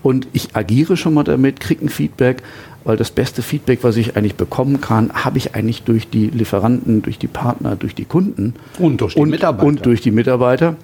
Und 0.03 0.27
ich 0.33 0.55
agiere 0.55 0.97
schon 0.97 1.13
mal 1.13 1.23
damit, 1.23 1.59
kriege 1.59 1.85
ein 1.85 1.89
Feedback, 1.89 2.43
weil 2.83 2.97
das 2.97 3.09
beste 3.09 3.41
Feedback, 3.41 3.79
was 3.81 3.97
ich 3.97 4.15
eigentlich 4.15 4.35
bekommen 4.35 4.79
kann, 4.79 5.11
habe 5.11 5.37
ich 5.39 5.55
eigentlich 5.55 5.83
durch 5.83 6.07
die 6.07 6.27
Lieferanten, 6.27 7.01
durch 7.01 7.17
die 7.17 7.27
Partner, 7.27 7.75
durch 7.75 7.95
die 7.95 8.05
Kunden 8.05 8.53
und 8.77 9.01
durch 9.01 9.15
die 9.15 9.19
und, 9.21 9.29
Mitarbeiter. 9.29 9.67
Und 9.67 9.85
durch 9.85 10.01
die 10.01 10.11
Mitarbeiter. 10.11 10.75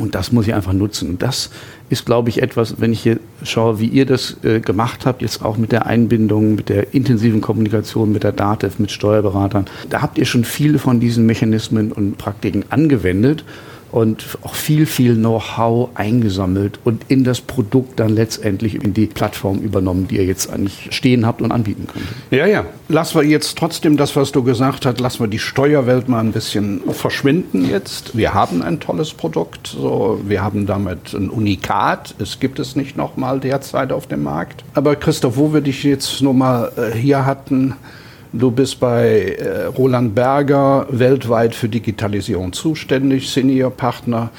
Und 0.00 0.14
das 0.14 0.32
muss 0.32 0.46
ich 0.46 0.54
einfach 0.54 0.72
nutzen. 0.72 1.18
Das 1.18 1.50
ist, 1.90 2.06
glaube 2.06 2.30
ich, 2.30 2.42
etwas, 2.42 2.80
wenn 2.80 2.92
ich 2.92 3.00
hier 3.00 3.20
schaue, 3.44 3.78
wie 3.78 3.86
ihr 3.86 4.06
das 4.06 4.36
äh, 4.42 4.60
gemacht 4.60 5.04
habt, 5.04 5.22
jetzt 5.22 5.44
auch 5.44 5.58
mit 5.58 5.72
der 5.72 5.86
Einbindung, 5.86 6.54
mit 6.54 6.68
der 6.68 6.94
intensiven 6.94 7.40
Kommunikation 7.40 8.12
mit 8.12 8.24
der 8.24 8.32
DATEV, 8.32 8.78
mit 8.78 8.90
Steuerberatern. 8.90 9.66
Da 9.90 10.00
habt 10.00 10.18
ihr 10.18 10.24
schon 10.24 10.44
viele 10.44 10.78
von 10.78 11.00
diesen 11.00 11.26
Mechanismen 11.26 11.92
und 11.92 12.16
Praktiken 12.16 12.64
angewendet 12.70 13.44
und 13.92 14.38
auch 14.42 14.54
viel, 14.54 14.86
viel 14.86 15.16
Know-how 15.16 15.90
eingesammelt 15.94 16.78
und 16.84 17.04
in 17.08 17.24
das 17.24 17.40
Produkt 17.40 17.98
dann 17.98 18.10
letztendlich 18.10 18.82
in 18.82 18.94
die 18.94 19.06
Plattform 19.06 19.58
übernommen, 19.58 20.08
die 20.08 20.16
ihr 20.16 20.24
jetzt 20.24 20.50
eigentlich 20.50 20.88
stehen 20.90 21.26
habt 21.26 21.42
und 21.42 21.52
anbieten 21.52 21.86
könnt. 21.92 22.06
Ja, 22.30 22.46
ja. 22.46 22.64
Lassen 22.88 23.20
wir 23.20 23.26
jetzt 23.26 23.58
trotzdem 23.58 23.96
das, 23.96 24.16
was 24.16 24.32
du 24.32 24.42
gesagt 24.42 24.86
hast, 24.86 25.00
lassen 25.00 25.20
wir 25.20 25.28
die 25.28 25.38
Steuerwelt 25.38 26.08
mal 26.08 26.20
ein 26.20 26.32
bisschen 26.32 26.80
verschwinden 26.92 27.68
jetzt. 27.68 28.16
Wir 28.16 28.34
haben 28.34 28.62
ein 28.62 28.80
tolles 28.80 29.12
Produkt, 29.12 29.68
so, 29.68 30.20
wir 30.24 30.42
haben 30.42 30.66
damit 30.66 31.12
ein 31.12 31.30
Unikat. 31.30 32.14
Es 32.18 32.40
gibt 32.40 32.58
es 32.58 32.76
nicht 32.76 32.96
nochmal 32.96 33.40
derzeit 33.40 33.92
auf 33.92 34.06
dem 34.06 34.22
Markt. 34.22 34.64
Aber 34.74 34.96
Christoph, 34.96 35.36
wo 35.36 35.52
wir 35.52 35.60
dich 35.60 35.82
jetzt 35.82 36.22
nochmal 36.22 36.72
äh, 36.76 36.96
hier 36.96 37.26
hatten, 37.26 37.74
Du 38.32 38.52
bist 38.52 38.78
bei 38.78 39.36
äh, 39.40 39.64
Roland 39.64 40.14
Berger 40.14 40.86
weltweit 40.88 41.52
für 41.52 41.68
Digitalisierung 41.68 42.52
zuständig, 42.52 43.28
Senior-Partner. 43.28 44.30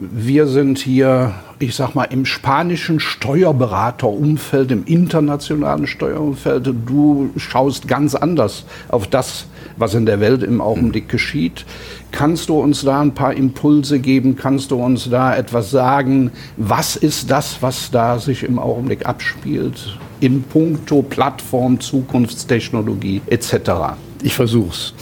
Wir 0.00 0.46
sind 0.46 0.78
hier, 0.78 1.34
ich 1.58 1.74
sag 1.74 1.94
mal, 1.94 2.04
im 2.04 2.24
spanischen 2.24 3.00
Steuerberaterumfeld, 3.00 4.70
im 4.70 4.84
internationalen 4.86 5.86
Steuerumfeld. 5.86 6.72
Du 6.86 7.28
schaust 7.36 7.86
ganz 7.86 8.14
anders 8.14 8.64
auf 8.88 9.06
das, 9.06 9.44
was 9.76 9.92
in 9.92 10.06
der 10.06 10.20
Welt 10.20 10.42
im 10.42 10.62
Augenblick 10.62 11.10
geschieht. 11.10 11.66
Kannst 12.12 12.48
du 12.48 12.58
uns 12.58 12.82
da 12.82 13.02
ein 13.02 13.12
paar 13.12 13.34
Impulse 13.34 13.98
geben? 13.98 14.36
Kannst 14.36 14.70
du 14.70 14.82
uns 14.82 15.10
da 15.10 15.36
etwas 15.36 15.70
sagen? 15.70 16.30
Was 16.56 16.96
ist 16.96 17.30
das, 17.30 17.60
was 17.60 17.90
da 17.90 18.18
sich 18.18 18.42
im 18.42 18.58
Augenblick 18.58 19.04
abspielt? 19.04 19.98
In 20.20 20.42
puncto 20.42 21.02
Plattform, 21.02 21.80
Zukunftstechnologie 21.80 23.22
etc. 23.26 23.96
Ich 24.22 24.34
versuch's. 24.34 24.94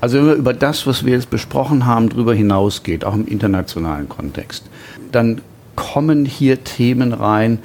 Also 0.00 0.18
wenn 0.18 0.26
man 0.26 0.36
über 0.36 0.54
das, 0.54 0.86
was 0.86 1.04
wir 1.04 1.12
jetzt 1.12 1.30
besprochen 1.30 1.86
haben, 1.86 2.08
darüber 2.08 2.34
hinausgeht, 2.34 3.04
auch 3.04 3.14
im 3.14 3.26
internationalen 3.26 4.08
Kontext, 4.08 4.64
dann 5.12 5.42
kommen 5.76 6.24
hier 6.24 6.64
Themen 6.64 7.12
rein, 7.12 7.58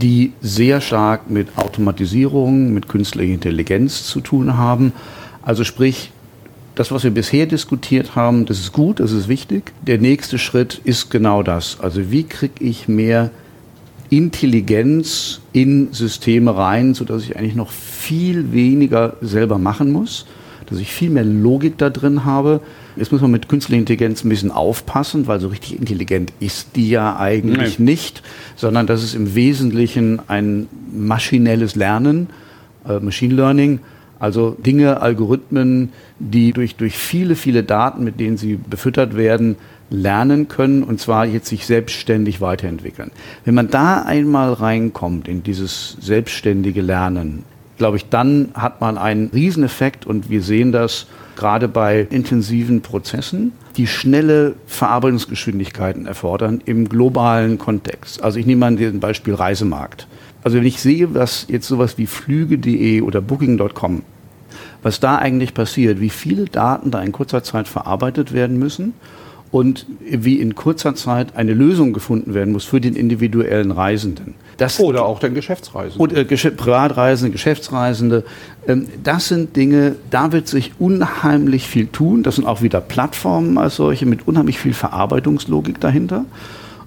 die 0.00 0.32
sehr 0.40 0.80
stark 0.80 1.30
mit 1.30 1.56
Automatisierung, 1.56 2.72
mit 2.72 2.88
künstlicher 2.88 3.34
Intelligenz 3.34 4.04
zu 4.04 4.20
tun 4.20 4.56
haben. 4.56 4.92
Also 5.42 5.62
sprich, 5.62 6.10
das, 6.74 6.90
was 6.90 7.04
wir 7.04 7.10
bisher 7.10 7.46
diskutiert 7.46 8.16
haben, 8.16 8.46
das 8.46 8.58
ist 8.58 8.72
gut, 8.72 9.00
das 9.00 9.12
ist 9.12 9.28
wichtig. 9.28 9.72
Der 9.86 9.98
nächste 9.98 10.38
Schritt 10.38 10.80
ist 10.84 11.10
genau 11.10 11.42
das. 11.42 11.78
Also 11.80 12.10
wie 12.10 12.24
kriege 12.24 12.62
ich 12.62 12.88
mehr 12.88 13.30
Intelligenz 14.10 15.40
in 15.52 15.92
Systeme 15.92 16.56
rein, 16.56 16.94
sodass 16.94 17.24
ich 17.24 17.36
eigentlich 17.36 17.54
noch 17.54 17.70
viel 17.70 18.52
weniger 18.52 19.16
selber 19.20 19.58
machen 19.58 19.90
muss, 19.92 20.26
dass 20.66 20.78
ich 20.78 20.92
viel 20.92 21.10
mehr 21.10 21.24
Logik 21.24 21.78
da 21.78 21.90
drin 21.90 22.24
habe. 22.24 22.60
Jetzt 22.96 23.12
muss 23.12 23.20
man 23.20 23.30
mit 23.30 23.48
künstlicher 23.48 23.78
Intelligenz 23.78 24.24
ein 24.24 24.28
bisschen 24.28 24.50
aufpassen, 24.50 25.26
weil 25.26 25.40
so 25.40 25.48
richtig 25.48 25.78
intelligent 25.78 26.32
ist 26.40 26.76
die 26.76 26.88
ja 26.90 27.18
eigentlich 27.18 27.78
nee. 27.78 27.92
nicht, 27.92 28.22
sondern 28.56 28.86
das 28.86 29.02
ist 29.02 29.14
im 29.14 29.34
Wesentlichen 29.34 30.20
ein 30.28 30.68
maschinelles 30.92 31.74
Lernen, 31.74 32.28
äh, 32.88 33.00
Machine 33.00 33.34
Learning 33.34 33.80
also 34.18 34.50
Dinge, 34.50 35.00
Algorithmen, 35.00 35.92
die 36.18 36.52
durch, 36.52 36.76
durch 36.76 36.96
viele, 36.96 37.36
viele 37.36 37.62
Daten, 37.62 38.04
mit 38.04 38.18
denen 38.20 38.36
sie 38.36 38.56
befüttert 38.56 39.16
werden, 39.16 39.56
lernen 39.90 40.48
können 40.48 40.82
und 40.82 41.00
zwar 41.00 41.26
jetzt 41.26 41.48
sich 41.48 41.66
selbstständig 41.66 42.40
weiterentwickeln. 42.40 43.10
Wenn 43.44 43.54
man 43.54 43.68
da 43.68 44.02
einmal 44.02 44.52
reinkommt 44.52 45.28
in 45.28 45.42
dieses 45.42 45.96
selbstständige 46.00 46.82
Lernen, 46.82 47.44
glaube 47.78 47.96
ich, 47.98 48.08
dann 48.08 48.48
hat 48.54 48.80
man 48.80 48.98
einen 48.98 49.28
Rieseneffekt 49.28 50.06
und 50.06 50.30
wir 50.30 50.42
sehen 50.42 50.72
das 50.72 51.06
gerade 51.36 51.68
bei 51.68 52.06
intensiven 52.10 52.80
Prozessen, 52.80 53.52
die 53.76 53.86
schnelle 53.86 54.54
Verarbeitungsgeschwindigkeiten 54.66 56.06
erfordern 56.06 56.62
im 56.64 56.88
globalen 56.88 57.58
Kontext. 57.58 58.22
Also 58.22 58.38
ich 58.38 58.46
nehme 58.46 58.60
mal 58.60 58.76
ein 58.76 59.00
Beispiel 59.00 59.34
Reisemarkt. 59.34 60.08
Also 60.42 60.56
wenn 60.56 60.66
ich 60.66 60.80
sehe, 60.80 61.14
was 61.14 61.46
jetzt 61.48 61.68
sowas 61.68 61.98
wie 61.98 62.06
Flüge.de 62.06 63.02
oder 63.02 63.20
Booking.com, 63.20 64.02
was 64.82 65.00
da 65.00 65.16
eigentlich 65.16 65.52
passiert, 65.52 66.00
wie 66.00 66.10
viele 66.10 66.46
Daten 66.46 66.90
da 66.90 67.02
in 67.02 67.12
kurzer 67.12 67.42
Zeit 67.42 67.68
verarbeitet 67.68 68.32
werden 68.32 68.58
müssen 68.58 68.94
und 69.56 69.86
wie 70.00 70.38
in 70.38 70.54
kurzer 70.54 70.94
Zeit 70.94 71.34
eine 71.34 71.54
Lösung 71.54 71.94
gefunden 71.94 72.34
werden 72.34 72.52
muss 72.52 72.66
für 72.66 72.78
den 72.78 72.94
individuellen 72.94 73.70
Reisenden. 73.70 74.34
Das 74.58 74.78
oder 74.78 75.06
auch 75.06 75.18
den 75.18 75.32
Geschäftsreisenden. 75.32 75.98
Oder 75.98 76.18
äh, 76.18 76.50
Privatreisende, 76.50 77.32
Geschäftsreisende. 77.32 78.24
Ähm, 78.68 78.86
das 79.02 79.28
sind 79.28 79.56
Dinge, 79.56 79.96
da 80.10 80.30
wird 80.32 80.46
sich 80.46 80.72
unheimlich 80.78 81.66
viel 81.68 81.86
tun. 81.86 82.22
Das 82.22 82.34
sind 82.34 82.46
auch 82.46 82.60
wieder 82.60 82.82
Plattformen 82.82 83.56
als 83.56 83.76
solche 83.76 84.04
mit 84.04 84.28
unheimlich 84.28 84.58
viel 84.58 84.74
Verarbeitungslogik 84.74 85.80
dahinter. 85.80 86.26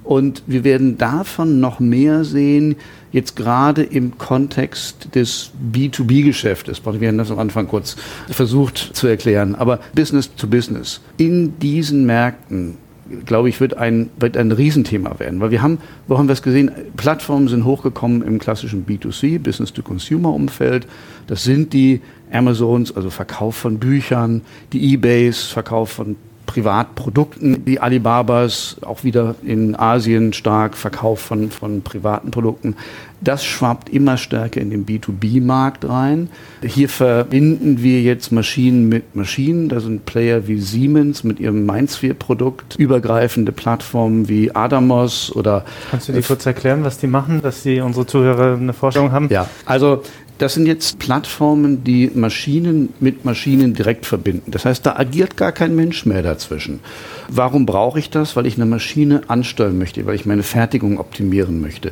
Und 0.03 0.43
wir 0.45 0.63
werden 0.63 0.99
davon 0.99 1.59
noch 1.59 1.79
mehr 1.79 2.23
sehen, 2.23 2.75
jetzt 3.11 3.35
gerade 3.35 3.83
im 3.83 4.17
Kontext 4.17 5.15
des 5.15 5.51
B2B-Geschäftes. 5.73 6.81
Wir 6.85 7.07
haben 7.07 7.17
das 7.17 7.31
am 7.31 7.39
Anfang 7.39 7.67
kurz 7.67 7.95
versucht 8.29 8.77
zu 8.77 9.07
erklären. 9.07 9.55
Aber 9.55 9.79
Business 9.95 10.33
to 10.35 10.47
Business. 10.47 11.01
In 11.17 11.57
diesen 11.59 12.05
Märkten 12.05 12.77
glaube 13.25 13.49
ich, 13.49 13.59
wird 13.59 13.77
ein, 13.77 14.09
wird 14.19 14.37
ein 14.37 14.51
Riesenthema 14.51 15.19
werden. 15.19 15.39
Weil 15.39 15.51
wir 15.51 15.61
haben, 15.61 15.79
wo 16.07 16.17
haben 16.17 16.27
wir 16.27 16.33
es 16.33 16.41
gesehen? 16.41 16.71
Plattformen 16.95 17.47
sind 17.47 17.65
hochgekommen 17.65 18.21
im 18.21 18.39
klassischen 18.39 18.85
B2C, 18.85 19.39
Business-to-Consumer-Umfeld. 19.39 20.87
Das 21.27 21.43
sind 21.43 21.73
die 21.73 22.01
Amazons, 22.31 22.95
also 22.95 23.09
Verkauf 23.09 23.55
von 23.55 23.79
Büchern, 23.79 24.41
die 24.73 24.93
Ebays, 24.93 25.43
Verkauf 25.43 25.89
von 25.89 26.15
Privatprodukten. 26.49 27.63
Die 27.63 27.79
Alibabas 27.79 28.77
auch 28.81 29.03
wieder 29.03 29.35
in 29.43 29.75
Asien 29.75 30.33
stark 30.33 30.75
Verkauf 30.75 31.19
von, 31.19 31.51
von 31.51 31.83
privaten 31.83 32.31
Produkten. 32.31 32.75
Das 33.21 33.45
schwappt 33.45 33.89
immer 33.89 34.17
stärker 34.17 34.59
in 34.59 34.71
den 34.71 34.83
B2B-Markt 34.87 35.87
rein. 35.87 36.29
Hier 36.63 36.89
verbinden 36.89 37.83
wir 37.83 38.01
jetzt 38.01 38.31
Maschinen 38.31 38.89
mit 38.89 39.15
Maschinen. 39.15 39.69
Da 39.69 39.79
sind 39.79 40.07
Player 40.07 40.47
wie 40.47 40.59
Siemens 40.59 41.23
mit 41.23 41.39
ihrem 41.39 41.67
Mindsphere-Produkt, 41.67 42.77
übergreifende 42.77 43.51
Plattformen 43.51 44.27
wie 44.27 44.55
Adamos 44.55 45.31
oder. 45.35 45.65
Kannst 45.91 46.09
du 46.09 46.13
dir 46.13 46.23
kurz 46.23 46.47
erklären, 46.47 46.83
was 46.83 46.97
die 46.97 47.07
machen, 47.07 47.43
dass 47.43 47.61
die 47.61 47.79
unsere 47.79 48.07
Zuhörer 48.07 48.55
eine 48.55 48.73
Vorstellung 48.73 49.11
haben? 49.11 49.29
Ja, 49.29 49.47
also 49.65 50.01
das 50.39 50.53
sind 50.53 50.65
jetzt 50.65 50.99
Plattformen, 50.99 51.83
die 51.83 52.09
Maschinen 52.13 52.93
mit 53.01 53.25
Maschinen 53.25 53.73
direkt 53.73 54.05
verbinden. 54.05 54.51
Das 54.51 54.63
heißt, 54.65 54.85
da 54.85 54.95
agiert 54.95 55.35
gar 55.35 55.51
kein 55.51 55.75
Mensch 55.75 56.05
mehr 56.05 56.23
dazwischen. 56.23 56.79
Warum 57.27 57.65
brauche 57.65 57.99
ich 57.99 58.09
das? 58.09 58.37
Weil 58.37 58.45
ich 58.45 58.55
eine 58.55 58.65
Maschine 58.65 59.21
ansteuern 59.27 59.77
möchte, 59.77 60.05
weil 60.05 60.15
ich 60.15 60.25
meine 60.25 60.43
Fertigung 60.43 60.97
optimieren 60.97 61.59
möchte, 61.59 61.91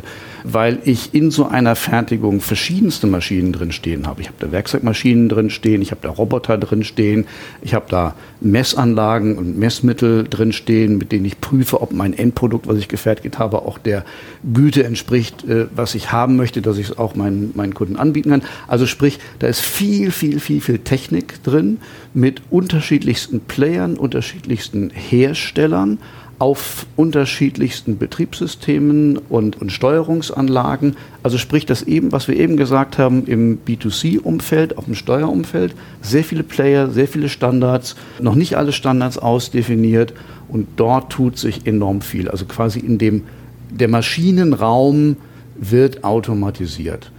weil 0.54 0.80
ich 0.86 1.14
in 1.14 1.32
so 1.32 1.46
einer 1.48 1.76
Fertigung 1.76 2.40
verschiedenste 2.42 3.08
Maschinen 3.08 3.52
drin 3.52 3.72
stehen 3.72 4.08
habe. 4.08 4.22
Ich 4.22 4.28
habe 4.28 4.38
da 4.40 4.52
Werkzeugmaschinen 4.52 5.30
drin 5.30 5.50
stehen, 5.50 5.82
ich 5.82 5.92
habe 5.92 6.02
da 6.02 6.10
Roboter 6.10 6.58
drin 6.58 6.84
stehen, 6.84 7.26
ich 7.62 7.74
habe 7.74 7.86
da 7.90 8.16
Messanlagen 8.40 9.38
und 9.38 9.58
Messmittel 9.58 10.24
drin 10.24 10.54
stehen, 10.54 10.98
mit 10.98 11.12
denen 11.12 11.26
ich 11.26 11.42
prüfe, 11.42 11.82
ob 11.82 11.92
mein 11.92 12.14
Endprodukt, 12.14 12.68
was 12.68 12.78
ich 12.78 12.88
gefertigt 12.88 13.40
habe, 13.40 13.64
auch 13.64 13.78
der 13.78 14.06
Güte 14.54 14.84
entspricht, 14.84 15.44
äh, 15.44 15.66
was 15.76 15.96
ich 15.96 16.12
haben 16.12 16.36
möchte, 16.36 16.62
dass 16.62 16.78
ich 16.78 16.90
es 16.90 16.98
auch 16.98 17.16
meinen, 17.16 17.52
meinen 17.56 17.74
Kunden 17.74 17.98
anbieten 17.98 18.30
kann. 18.30 18.44
Also 18.68 18.86
sprich, 18.86 19.20
da 19.40 19.48
ist 19.48 19.62
viel, 19.62 20.12
viel, 20.12 20.40
viel, 20.40 20.62
viel 20.62 20.80
Technik 20.80 21.44
drin 21.44 21.80
mit 22.14 22.42
unterschiedlichsten 22.50 23.42
Playern, 23.42 23.98
unterschiedlichsten 23.98 24.92
Herstellern 24.92 25.98
auf 26.40 26.86
unterschiedlichsten 26.96 27.98
Betriebssystemen 27.98 29.18
und, 29.18 29.60
und 29.60 29.72
Steuerungsanlagen. 29.72 30.96
Also 31.24 31.38
sprich 31.38 31.66
das 31.66 31.84
eben, 31.84 32.12
was 32.12 32.28
wir 32.28 32.38
eben 32.38 32.58
gesagt 32.58 32.98
haben, 33.00 33.26
im 33.26 33.58
B2C-Umfeld, 33.66 34.78
auf 34.78 34.86
dem 34.86 34.96
Steuerumfeld, 34.96 35.74
sehr 36.02 36.24
viele 36.24 36.44
Player, 36.44 36.90
sehr 36.92 37.08
viele 37.08 37.30
Standards, 37.30 37.96
noch 38.20 38.36
nicht 38.36 38.56
alle 38.56 38.72
Standards 38.72 39.18
ausdefiniert 39.18 40.14
und 40.48 40.68
dort 40.76 41.12
tut 41.12 41.38
sich 41.38 41.66
enorm 41.66 42.02
viel. 42.02 42.30
Also 42.30 42.46
quasi 42.46 42.80
in 42.80 43.00
dem, 43.00 43.24
der 43.72 43.88
Maschinenraum 43.88 45.18
wird 45.56 46.04
automatisiert. 46.04 47.12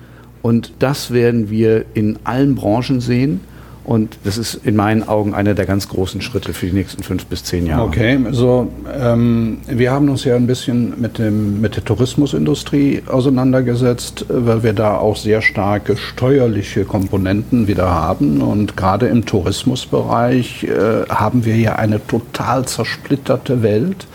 Und 0.42 0.72
das 0.78 1.10
werden 1.10 1.50
wir 1.50 1.84
in 1.94 2.20
allen 2.22 2.54
Branchen 2.54 3.00
sehen. 3.00 3.40
Und 3.88 4.18
das 4.24 4.36
ist 4.36 4.54
in 4.66 4.76
meinen 4.76 5.08
Augen 5.08 5.32
einer 5.32 5.54
der 5.54 5.64
ganz 5.64 5.88
großen 5.88 6.20
Schritte 6.20 6.52
für 6.52 6.66
die 6.66 6.72
nächsten 6.72 7.02
fünf 7.02 7.24
bis 7.24 7.42
zehn 7.44 7.64
Jahre. 7.64 7.84
Okay, 7.84 8.18
so 8.32 8.70
ähm, 8.94 9.60
wir 9.66 9.92
haben 9.92 10.10
uns 10.10 10.24
ja 10.24 10.36
ein 10.36 10.46
bisschen 10.46 11.00
mit, 11.00 11.16
dem, 11.16 11.62
mit 11.62 11.74
der 11.74 11.86
Tourismusindustrie 11.86 13.04
auseinandergesetzt, 13.06 14.26
weil 14.28 14.62
wir 14.62 14.74
da 14.74 14.98
auch 14.98 15.16
sehr 15.16 15.40
starke 15.40 15.96
steuerliche 15.96 16.84
Komponenten 16.84 17.66
wieder 17.66 17.90
haben. 17.90 18.42
Und 18.42 18.76
gerade 18.76 19.06
im 19.06 19.24
Tourismusbereich 19.24 20.64
äh, 20.64 21.08
haben 21.08 21.46
wir 21.46 21.56
ja 21.56 21.76
eine 21.76 22.06
total 22.06 22.66
zersplitterte 22.66 23.62
Welt. 23.62 24.06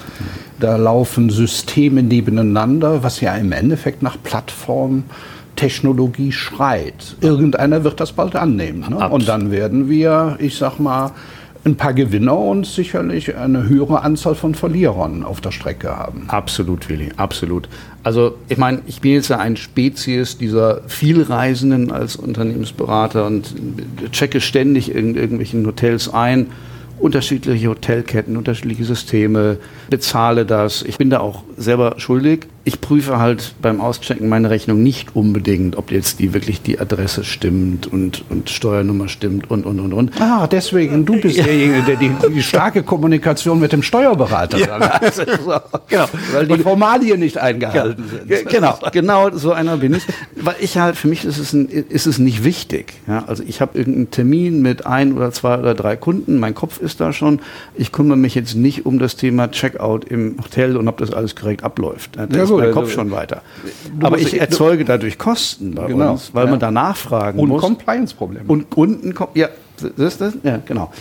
Da 0.59 0.75
laufen 0.75 1.31
Systeme 1.31 2.03
nebeneinander, 2.03 3.01
was 3.01 3.21
ja 3.21 3.33
im 3.33 3.51
Endeffekt 3.51 4.03
nach 4.03 4.17
Plattform 4.21 5.05
Technologie 5.55 6.31
schreit. 6.31 7.15
Irgendeiner 7.21 7.83
wird 7.83 7.99
das 7.99 8.11
bald 8.11 8.35
annehmen. 8.35 8.85
Ne? 8.89 9.09
Und 9.09 9.27
dann 9.27 9.51
werden 9.51 9.89
wir, 9.89 10.37
ich 10.39 10.57
sag 10.57 10.79
mal, 10.79 11.11
ein 11.65 11.75
paar 11.75 11.93
Gewinner 11.93 12.37
und 12.37 12.65
sicherlich 12.65 13.35
eine 13.37 13.69
höhere 13.69 14.01
Anzahl 14.01 14.35
von 14.35 14.53
Verlierern 14.53 15.23
auf 15.23 15.39
der 15.39 15.51
Strecke 15.51 15.95
haben. 15.95 16.25
Absolut, 16.27 16.89
Willi, 16.89 17.11
absolut. 17.15 17.69
Also 18.03 18.35
ich 18.49 18.57
meine, 18.57 18.81
ich 18.85 18.99
bin 18.99 19.13
jetzt 19.13 19.29
ja 19.29 19.37
ein 19.39 19.55
Spezies 19.55 20.37
dieser 20.37 20.81
Vielreisenden 20.87 21.91
als 21.91 22.17
Unternehmensberater 22.17 23.25
und 23.25 23.53
checke 24.11 24.41
ständig 24.41 24.93
in 24.93 25.15
irgendwelchen 25.15 25.65
Hotels 25.65 26.13
ein 26.13 26.47
unterschiedliche 26.99 27.69
Hotelketten, 27.69 28.37
unterschiedliche 28.37 28.83
Systeme, 28.83 29.57
bezahle 29.89 30.45
das. 30.45 30.83
Ich 30.83 30.97
bin 30.97 31.09
da 31.09 31.19
auch 31.19 31.43
selber 31.57 31.95
schuldig 31.97 32.47
ich 32.65 32.79
prüfe 32.79 33.19
halt 33.19 33.55
beim 33.61 33.81
Auschecken 33.81 34.29
meine 34.29 34.49
Rechnung 34.49 34.81
nicht 34.81 35.17
unbedingt, 35.17 35.75
ob 35.77 35.91
jetzt 35.91 36.19
die 36.19 36.33
wirklich 36.33 36.61
die 36.61 36.79
Adresse 36.79 37.25
stimmt 37.25 37.87
und, 37.87 38.23
und 38.29 38.49
Steuernummer 38.49 39.09
stimmt 39.09 39.51
und, 39.51 39.65
und, 39.65 39.81
und, 39.81 39.91
und. 39.91 40.21
Ah, 40.21 40.47
deswegen, 40.47 41.05
du 41.05 41.19
bist 41.19 41.37
ja. 41.37 41.43
derjenige, 41.43 41.81
der 41.83 41.95
die, 41.97 42.11
die, 42.33 42.41
starke 42.41 42.83
Kommunikation 42.83 43.59
mit 43.59 43.73
dem 43.73 43.83
Steuerberater 43.83 44.57
ja. 44.59 44.79
hat. 44.79 45.13
so, 45.13 45.23
genau. 45.89 46.05
Weil 46.31 46.47
die 46.47 46.59
Formalien 46.59 47.19
nicht 47.19 47.37
eingehalten 47.37 48.05
ja. 48.29 48.37
sind. 48.37 48.49
Genau, 48.49 48.79
genau 48.93 49.29
so 49.31 49.51
einer 49.51 49.75
bin 49.77 49.95
ich. 49.95 50.03
Weil 50.35 50.55
ich 50.61 50.77
halt, 50.77 50.95
für 50.95 51.09
mich 51.09 51.25
ist 51.25 51.39
es, 51.39 51.51
ein, 51.51 51.67
ist 51.67 52.07
es 52.07 52.17
nicht 52.17 52.45
wichtig. 52.45 52.93
Ja, 53.07 53.25
also 53.27 53.43
ich 53.45 53.59
habe 53.59 53.77
irgendeinen 53.77 54.11
Termin 54.11 54.61
mit 54.61 54.85
ein 54.85 55.13
oder 55.13 55.33
zwei 55.33 55.59
oder 55.59 55.73
drei 55.73 55.97
Kunden, 55.97 56.39
mein 56.39 56.55
Kopf 56.55 56.79
ist 56.79 57.01
da 57.01 57.11
schon. 57.11 57.41
Ich 57.75 57.91
kümmere 57.91 58.17
mich 58.17 58.35
jetzt 58.35 58.55
nicht 58.55 58.85
um 58.85 58.99
das 58.99 59.17
Thema 59.17 59.51
Checkout 59.51 60.05
im 60.05 60.37
Hotel 60.41 60.77
und 60.77 60.87
ob 60.87 60.97
das 60.97 61.11
alles 61.11 61.35
korrekt 61.35 61.65
abläuft. 61.65 62.15
Ja, 62.15 62.52
so, 62.57 62.63
mein 62.63 62.71
Kopf 62.71 62.83
also, 62.83 62.93
schon 62.93 63.11
weiter. 63.11 63.41
Aber 64.01 64.17
ich 64.17 64.39
erzeuge 64.39 64.85
dadurch 64.85 65.17
Kosten 65.17 65.75
bei 65.75 65.87
genau, 65.87 66.13
uns, 66.13 66.33
weil 66.33 66.45
ja. 66.45 66.51
man 66.51 66.59
da 66.59 66.71
nachfragen 66.71 67.39
und 67.39 67.49
muss. 67.49 67.63
Und 67.63 67.77
Compliance-Probleme. 67.77 68.45
Und 68.47 68.69
Kunden, 68.69 69.13
ja, 69.33 69.49
das, 69.97 70.17
das, 70.17 70.33
ja, 70.43 70.59
genau. 70.65 70.91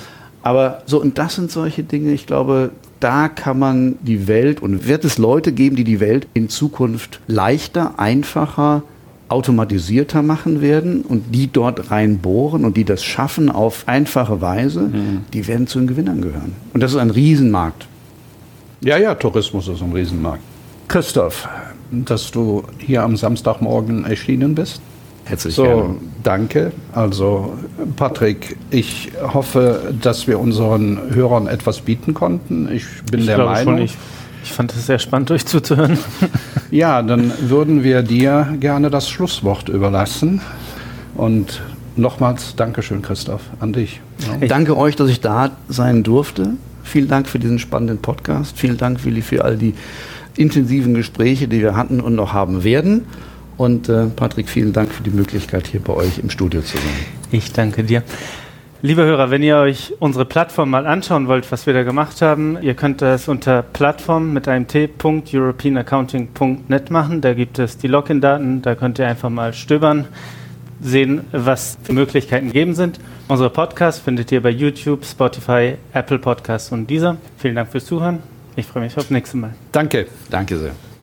Aber 0.43 0.83
so, 0.87 1.01
und 1.01 1.19
das 1.19 1.37
sind 1.37 1.51
solche 1.51 1.85
Dinge, 1.85 2.13
ich 2.13 2.27
glaube, 2.27 2.71
da 3.01 3.29
kann 3.29 3.59
man 3.59 3.97
die 4.03 4.29
Welt 4.29 4.61
und 4.61 4.87
wird 4.87 5.05
es 5.05 5.19
Leute 5.19 5.53
geben, 5.53 5.77
die 5.77 5.85
die 5.85 6.01
Welt 6.01 6.27
in 6.35 6.49
Zukunft 6.49 7.21
leichter, 7.27 7.99
einfacher, 7.99 8.83
automatisierter 9.29 10.23
machen 10.23 10.61
werden 10.61 11.03
und 11.03 11.35
die 11.35 11.51
dort 11.51 11.91
reinbohren 11.91 12.65
und 12.65 12.77
die 12.77 12.85
das 12.85 13.03
schaffen 13.03 13.51
auf 13.51 13.85
einfache 13.87 14.41
Weise, 14.41 14.83
mhm. 14.83 15.25
die 15.33 15.47
werden 15.49 15.67
zu 15.67 15.79
den 15.79 15.89
Gewinnern 15.89 16.21
gehören. 16.21 16.53
Und 16.75 16.83
das 16.83 16.93
ist 16.93 16.99
ein 16.99 17.11
Riesenmarkt. 17.11 17.87
Ja, 18.83 18.99
ja, 18.99 19.15
Tourismus 19.15 19.69
ist 19.69 19.83
ein 19.83 19.93
Riesenmarkt. 19.93 20.43
Christoph, 20.89 21.49
dass 21.91 22.31
du 22.31 22.65
hier 22.79 23.03
am 23.03 23.17
Samstagmorgen 23.17 24.05
erschienen 24.05 24.55
bist. 24.55 24.81
Herzlich 25.25 25.55
so, 25.55 25.65
gerne. 25.65 25.95
Danke. 26.23 26.73
Also, 26.93 27.55
Patrick, 27.97 28.57
ich 28.71 29.13
hoffe, 29.23 29.95
dass 30.01 30.27
wir 30.27 30.41
unseren 30.41 31.15
Hörern 31.15 31.47
etwas 31.47 31.81
bieten 31.81 32.13
konnten. 32.13 32.69
Ich 32.73 32.85
bin 33.11 33.21
ich 33.21 33.27
der 33.27 33.39
Meinung. 33.39 33.77
Schon, 33.77 33.85
ich, 33.85 33.97
ich 34.43 34.53
fand 34.53 34.73
es 34.75 34.87
sehr 34.87 34.99
spannend, 34.99 35.31
euch 35.31 35.47
zuzuhören. 35.47 35.99
ja, 36.71 37.03
dann 37.03 37.33
würden 37.41 37.85
wir 37.85 38.03
dir 38.03 38.57
gerne 38.59 38.91
das 38.91 39.09
Schlusswort 39.09 39.69
überlassen. 39.69 40.41
Und 41.15 41.63
nochmals 41.97 42.57
Dankeschön, 42.57 43.03
Christoph, 43.03 43.43
an 43.61 43.73
dich. 43.73 44.01
Ja. 44.41 44.49
Danke 44.49 44.77
euch, 44.77 44.97
dass 44.97 45.09
ich 45.09 45.21
da 45.21 45.51
sein 45.69 46.03
durfte. 46.03 46.55
Vielen 46.83 47.09
Dank 47.09 47.29
für 47.29 47.39
diesen 47.39 47.59
spannenden 47.59 47.99
Podcast. 47.99 48.59
Vielen 48.59 48.77
Dank, 48.77 49.05
Willi, 49.05 49.23
für 49.23 49.45
all 49.45 49.57
die 49.57 49.75
intensiven 50.37 50.95
Gespräche, 50.95 51.49
die 51.49 51.61
wir 51.61 51.77
hatten 51.77 52.01
und 52.01 52.15
noch 52.15 52.33
haben 52.33 52.65
werden. 52.65 53.07
Und 53.57 53.89
äh, 53.89 54.07
Patrick, 54.07 54.49
vielen 54.49 54.73
Dank 54.73 54.93
für 54.93 55.03
die 55.03 55.11
Möglichkeit, 55.11 55.67
hier 55.67 55.81
bei 55.81 55.93
euch 55.93 56.19
im 56.19 56.31
Studio 56.31 56.63
zu 56.63 56.77
sein. 56.77 56.87
Ich 57.31 57.53
danke 57.53 57.85
dir. 57.85 58.03
Liebe 58.85 59.05
Hörer, 59.05 59.31
wenn 59.31 59.45
ihr 59.45 59.59
euch 59.59 59.95
unsere 60.01 60.25
Plattform 60.25 60.71
mal 60.71 60.89
anschauen 60.89 61.29
wollt, 61.29 61.53
was 61.53 61.67
wir 61.67 61.75
da 61.75 61.85
gemacht 61.85 62.21
haben, 62.21 62.59
ihr 62.61 62.75
könnt 62.75 63.01
das 63.01 63.29
unter 63.29 63.63
Plattform 63.63 64.33
mit 64.33 64.49
einem 64.49 64.67
T.europeanaccounting.net 64.67 66.91
machen. 66.91 67.21
Da 67.21 67.33
gibt 67.33 67.61
es 67.61 67.79
die 67.79 67.87
Login-Daten, 67.87 68.61
da 68.61 68.75
könnt 68.75 68.99
ihr 68.99 69.07
einfach 69.07 69.31
mal 69.31 69.53
stöbern, 69.53 70.07
sehen, 70.81 71.21
was 71.31 71.79
für 71.85 71.93
Möglichkeiten 71.93 72.49
gegeben 72.49 72.75
sind. 72.75 72.99
Unsere 73.29 73.51
Podcasts 73.51 74.01
findet 74.01 74.33
ihr 74.33 74.43
bei 74.43 74.51
YouTube, 74.51 75.05
Spotify, 75.05 75.77
Apple 75.93 76.19
Podcasts 76.19 76.73
und 76.73 76.89
dieser. 76.89 77.19
Vielen 77.37 77.55
Dank 77.55 77.71
fürs 77.71 77.87
Zuhören. 77.87 78.32
Ich 78.57 78.67
freue 78.67 78.83
mich 78.85 78.97
aufs 78.97 79.11
nächste 79.11 79.37
Mal. 79.37 79.55
Danke. 79.73 80.07
Danke 80.31 80.59
sehr. 80.59 80.73